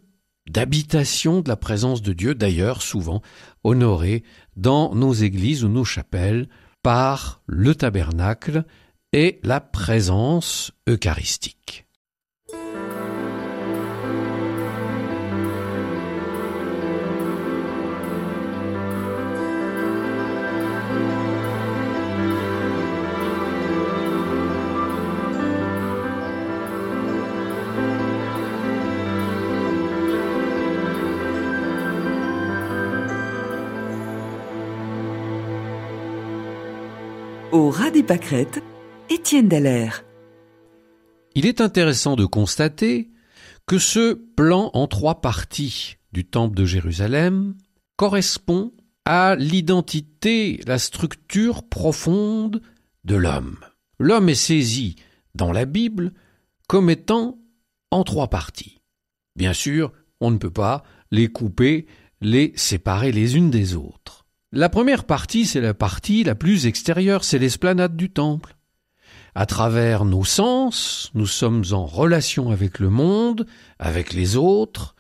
d'habitation 0.50 1.42
de 1.42 1.50
la 1.50 1.58
présence 1.58 2.02
de 2.02 2.14
Dieu, 2.14 2.34
d'ailleurs 2.34 2.82
souvent 2.82 3.22
honoré 3.66 4.24
dans 4.56 4.96
nos 4.96 5.12
églises 5.12 5.66
ou 5.66 5.68
nos 5.68 5.84
chapelles 5.84 6.48
par 6.82 7.42
le 7.46 7.76
tabernacle 7.76 8.64
et 9.12 9.42
la 9.44 9.60
présence 9.60 10.72
eucharistique. 10.88 11.86
Au 37.56 37.70
ras 37.70 37.90
des 37.90 38.04
Étienne 39.10 39.48
Dallaire. 39.48 40.04
Il 41.36 41.46
est 41.46 41.62
intéressant 41.62 42.18
de 42.18 42.26
constater 42.26 43.12
que 43.66 43.80
ce 43.80 44.14
plan 44.14 44.72
en 44.74 44.88
trois 44.88 45.22
parties 45.22 45.96
du 46.12 46.26
Temple 46.26 46.54
de 46.54 46.66
Jérusalem 46.66 47.56
correspond 47.96 48.74
à 49.06 49.38
l'identité, 49.38 50.60
la 50.68 50.78
structure 50.78 51.64
profonde 51.64 52.62
de 53.06 53.16
l'homme. 53.16 53.60
L'homme 54.00 54.28
est 54.28 54.36
saisi 54.36 54.98
dans 55.34 55.54
la 55.54 55.64
Bible 55.64 56.12
comme 56.68 56.90
étant 56.90 57.40
en 57.90 58.04
trois 58.04 58.28
parties. 58.28 58.82
Bien 59.38 59.54
sûr, 59.54 59.94
on 60.20 60.30
ne 60.30 60.38
peut 60.38 60.52
pas 60.52 60.84
les 61.10 61.30
couper, 61.30 61.88
les 62.20 62.52
séparer 62.58 63.14
les 63.14 63.38
unes 63.38 63.50
des 63.50 63.76
autres. 63.76 64.25
La 64.52 64.70
première 64.70 65.06
partie, 65.06 65.46
c'est 65.46 65.62
la 65.62 65.74
partie 65.74 66.24
la 66.24 66.36
plus 66.36 66.68
extérieure, 66.68 67.24
c'est 67.24 67.40
l'esplanade 67.40 67.96
du 67.98 68.10
temple. 68.10 68.56
À 69.34 69.46
travers 69.46 70.06
nos 70.06 70.24
sens, 70.24 71.12
nous 71.14 71.28
sommes 71.28 71.64
en 71.72 71.86
relation 71.86 72.52
avec 72.52 72.80
le 72.80 72.90
monde, 72.90 73.46
avec 73.80 74.14
les 74.14 74.38
autres, 74.38 74.96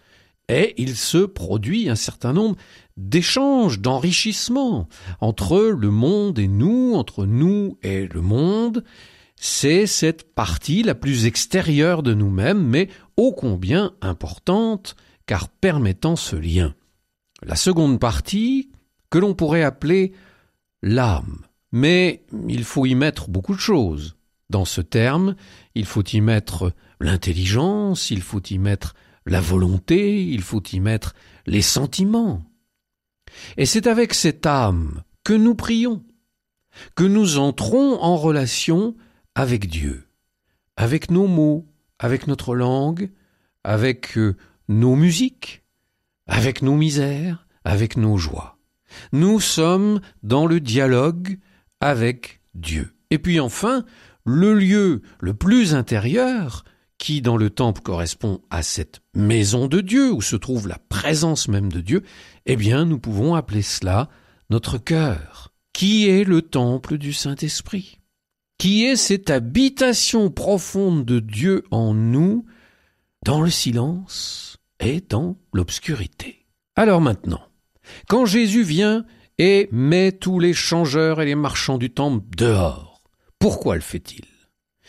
et 0.49 0.73
il 0.77 0.95
se 0.95 1.19
produit 1.19 1.89
un 1.89 1.95
certain 1.95 2.33
nombre 2.33 2.57
d'échanges, 2.97 3.79
d'enrichissements 3.79 4.87
entre 5.21 5.57
le 5.59 5.89
monde 5.89 6.37
et 6.37 6.47
nous, 6.47 6.93
entre 6.95 7.25
nous 7.25 7.77
et 7.81 8.07
le 8.07 8.21
monde. 8.21 8.83
C'est 9.35 9.85
cette 9.87 10.33
partie 10.33 10.83
la 10.83 10.95
plus 10.95 11.25
extérieure 11.25 12.03
de 12.03 12.13
nous-mêmes, 12.13 12.63
mais 12.63 12.89
ô 13.17 13.31
combien 13.31 13.93
importante, 14.01 14.95
car 15.25 15.49
permettant 15.49 16.15
ce 16.15 16.35
lien. 16.35 16.75
La 17.41 17.55
seconde 17.55 17.99
partie, 17.99 18.69
que 19.09 19.17
l'on 19.17 19.33
pourrait 19.33 19.63
appeler 19.63 20.13
l'âme. 20.81 21.45
Mais 21.71 22.23
il 22.47 22.63
faut 22.63 22.85
y 22.85 22.95
mettre 22.95 23.29
beaucoup 23.29 23.53
de 23.53 23.59
choses. 23.59 24.15
Dans 24.49 24.65
ce 24.65 24.81
terme, 24.81 25.35
il 25.73 25.85
faut 25.85 26.03
y 26.03 26.21
mettre 26.21 26.73
l'intelligence, 26.99 28.11
il 28.11 28.21
faut 28.21 28.41
y 28.41 28.57
mettre 28.57 28.93
la 29.25 29.41
volonté, 29.41 30.23
il 30.23 30.41
faut 30.41 30.63
y 30.71 30.79
mettre 30.79 31.15
les 31.47 31.61
sentiments. 31.61 32.43
Et 33.57 33.65
c'est 33.65 33.87
avec 33.87 34.13
cette 34.13 34.45
âme 34.45 35.03
que 35.23 35.33
nous 35.33 35.55
prions, 35.55 36.03
que 36.95 37.03
nous 37.03 37.39
entrons 37.39 37.99
en 38.01 38.15
relation 38.15 38.95
avec 39.33 39.67
Dieu, 39.67 40.07
avec 40.77 41.09
nos 41.09 41.27
mots, 41.27 41.65
avec 41.99 42.27
notre 42.27 42.55
langue, 42.55 43.11
avec 43.63 44.17
euh, 44.17 44.37
nos 44.67 44.95
musiques, 44.95 45.63
avec 46.27 46.61
nos 46.61 46.75
misères, 46.75 47.47
avec 47.63 47.97
nos 47.97 48.17
joies. 48.17 48.54
Nous 49.11 49.39
sommes 49.39 50.01
dans 50.23 50.45
le 50.45 50.59
dialogue 50.59 51.37
avec 51.81 52.41
Dieu. 52.53 52.93
Et 53.11 53.19
puis 53.19 53.39
enfin, 53.39 53.85
le 54.25 54.53
lieu 54.53 55.01
le 55.19 55.33
plus 55.33 55.75
intérieur, 55.75 56.63
qui 56.97 57.21
dans 57.21 57.37
le 57.37 57.49
temple 57.49 57.81
correspond 57.81 58.41
à 58.49 58.63
cette 58.63 59.01
maison 59.13 59.67
de 59.67 59.81
Dieu, 59.81 60.11
où 60.11 60.21
se 60.21 60.35
trouve 60.35 60.67
la 60.67 60.79
présence 60.89 61.47
même 61.47 61.71
de 61.71 61.81
Dieu, 61.81 62.03
eh 62.45 62.55
bien 62.55 62.85
nous 62.85 62.99
pouvons 62.99 63.35
appeler 63.35 63.61
cela 63.61 64.09
notre 64.49 64.77
cœur, 64.77 65.53
qui 65.73 66.07
est 66.07 66.23
le 66.23 66.41
temple 66.41 66.97
du 66.97 67.13
Saint-Esprit, 67.13 67.99
qui 68.57 68.85
est 68.85 68.95
cette 68.95 69.29
habitation 69.29 70.29
profonde 70.29 71.05
de 71.05 71.19
Dieu 71.19 71.63
en 71.71 71.93
nous, 71.93 72.45
dans 73.25 73.41
le 73.41 73.49
silence 73.49 74.57
et 74.79 75.01
dans 75.01 75.37
l'obscurité? 75.53 76.45
Alors 76.75 77.01
maintenant, 77.01 77.41
quand 78.07 78.25
Jésus 78.25 78.63
vient 78.63 79.05
et 79.37 79.67
met 79.71 80.11
tous 80.11 80.39
les 80.39 80.53
changeurs 80.53 81.21
et 81.21 81.25
les 81.25 81.35
marchands 81.35 81.77
du 81.77 81.89
temple 81.91 82.25
dehors, 82.37 83.01
pourquoi 83.39 83.75
le 83.75 83.81
fait-il? 83.81 84.25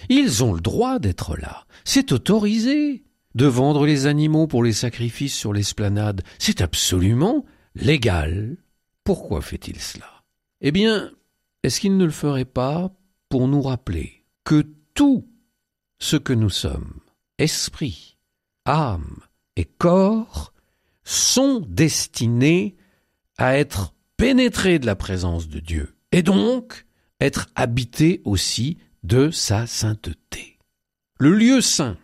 Ils 0.09 0.44
ont 0.44 0.53
le 0.53 0.61
droit 0.61 0.99
d'être 0.99 1.36
là, 1.36 1.66
c'est 1.84 2.12
autorisé. 2.12 3.03
De 3.34 3.47
vendre 3.47 3.84
les 3.84 4.07
animaux 4.07 4.47
pour 4.47 4.64
les 4.64 4.72
sacrifices 4.72 5.34
sur 5.34 5.53
l'esplanade, 5.53 6.22
c'est 6.38 6.62
absolument 6.62 7.44
légal. 7.74 8.57
Pourquoi 9.05 9.42
fait-il 9.42 9.78
cela? 9.78 10.24
Eh 10.62 10.72
bien, 10.72 11.11
est-ce 11.62 11.80
qu'il 11.80 11.99
ne 11.99 12.07
le 12.07 12.11
ferait 12.11 12.47
pas 12.47 12.97
pour 13.28 13.47
nous 13.47 13.61
rappeler 13.61 14.24
que 14.44 14.64
tout 14.94 15.28
ce 15.99 16.16
que 16.16 16.32
nous 16.32 16.49
sommes, 16.49 17.01
esprit, 17.38 18.16
âme 18.64 19.20
et 19.57 19.66
corps, 19.66 20.55
sont 21.05 21.62
destinés 21.68 22.74
à 23.39 23.57
être 23.57 23.95
pénétrés 24.16 24.78
de 24.78 24.87
la 24.87 24.97
présence 24.97 25.49
de 25.49 25.61
Dieu 25.61 25.95
et 26.12 26.22
donc 26.22 26.87
être 27.20 27.47
habités 27.55 28.22
aussi 28.24 28.78
de 29.03 29.30
sa 29.30 29.66
sainteté. 29.66 30.59
Le 31.18 31.30
lieu 31.34 31.61
saint 31.61 31.97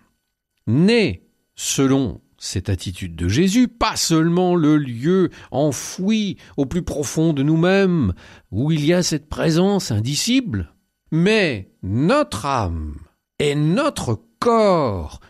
n'est, 0.66 1.22
selon 1.55 2.20
cette 2.39 2.68
attitude 2.68 3.14
de 3.14 3.28
Jésus, 3.28 3.68
pas 3.68 3.97
seulement 3.97 4.55
le 4.57 4.76
lieu 4.76 5.30
enfoui 5.51 6.39
au 6.57 6.66
plus 6.66 6.83
profond 6.83 7.33
de 7.33 7.43
nous-mêmes, 7.43 8.14
où 8.51 8.72
il 8.72 8.85
y 8.85 8.93
a 8.93 9.03
cette 9.03 9.28
présence 9.28 9.91
indicible, 9.93 10.74
mais 11.12 11.70
notre 11.83 12.47
âme 12.47 12.97
et 13.39 13.55
notre 13.55 14.20
corps 14.39 15.20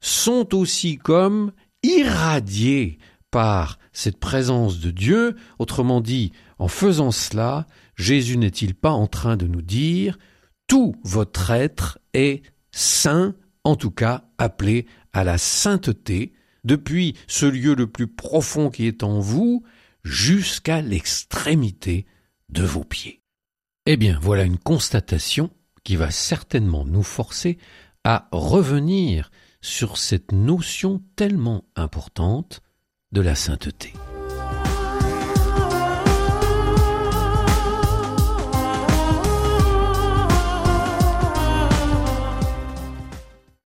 sont 0.00 0.54
aussi 0.54 0.96
comme 0.96 1.52
irradiés 1.82 2.98
par 3.30 3.78
cette 3.94 4.18
présence 4.18 4.80
de 4.80 4.90
Dieu. 4.90 5.36
Autrement 5.58 6.02
dit, 6.02 6.32
en 6.58 6.68
faisant 6.68 7.10
cela, 7.10 7.66
Jésus 7.96 8.36
n'est-il 8.36 8.74
pas 8.74 8.90
en 8.90 9.06
train 9.06 9.38
de 9.38 9.46
nous 9.46 9.62
dire 9.62 10.18
tout 10.66 10.94
votre 11.04 11.50
être 11.50 11.98
est 12.12 12.42
saint, 12.70 13.34
en 13.64 13.76
tout 13.76 13.90
cas 13.90 14.24
appelé 14.38 14.86
à 15.12 15.24
la 15.24 15.38
sainteté, 15.38 16.32
depuis 16.64 17.14
ce 17.26 17.46
lieu 17.46 17.74
le 17.74 17.86
plus 17.86 18.06
profond 18.06 18.70
qui 18.70 18.86
est 18.86 19.02
en 19.02 19.20
vous 19.20 19.62
jusqu'à 20.02 20.80
l'extrémité 20.80 22.06
de 22.48 22.62
vos 22.62 22.84
pieds. 22.84 23.22
Eh 23.86 23.96
bien, 23.96 24.18
voilà 24.20 24.44
une 24.44 24.58
constatation 24.58 25.50
qui 25.82 25.96
va 25.96 26.10
certainement 26.10 26.86
nous 26.86 27.02
forcer 27.02 27.58
à 28.02 28.28
revenir 28.32 29.30
sur 29.60 29.98
cette 29.98 30.32
notion 30.32 31.02
tellement 31.16 31.64
importante 31.76 32.62
de 33.14 33.20
la 33.20 33.36
sainteté. 33.36 33.92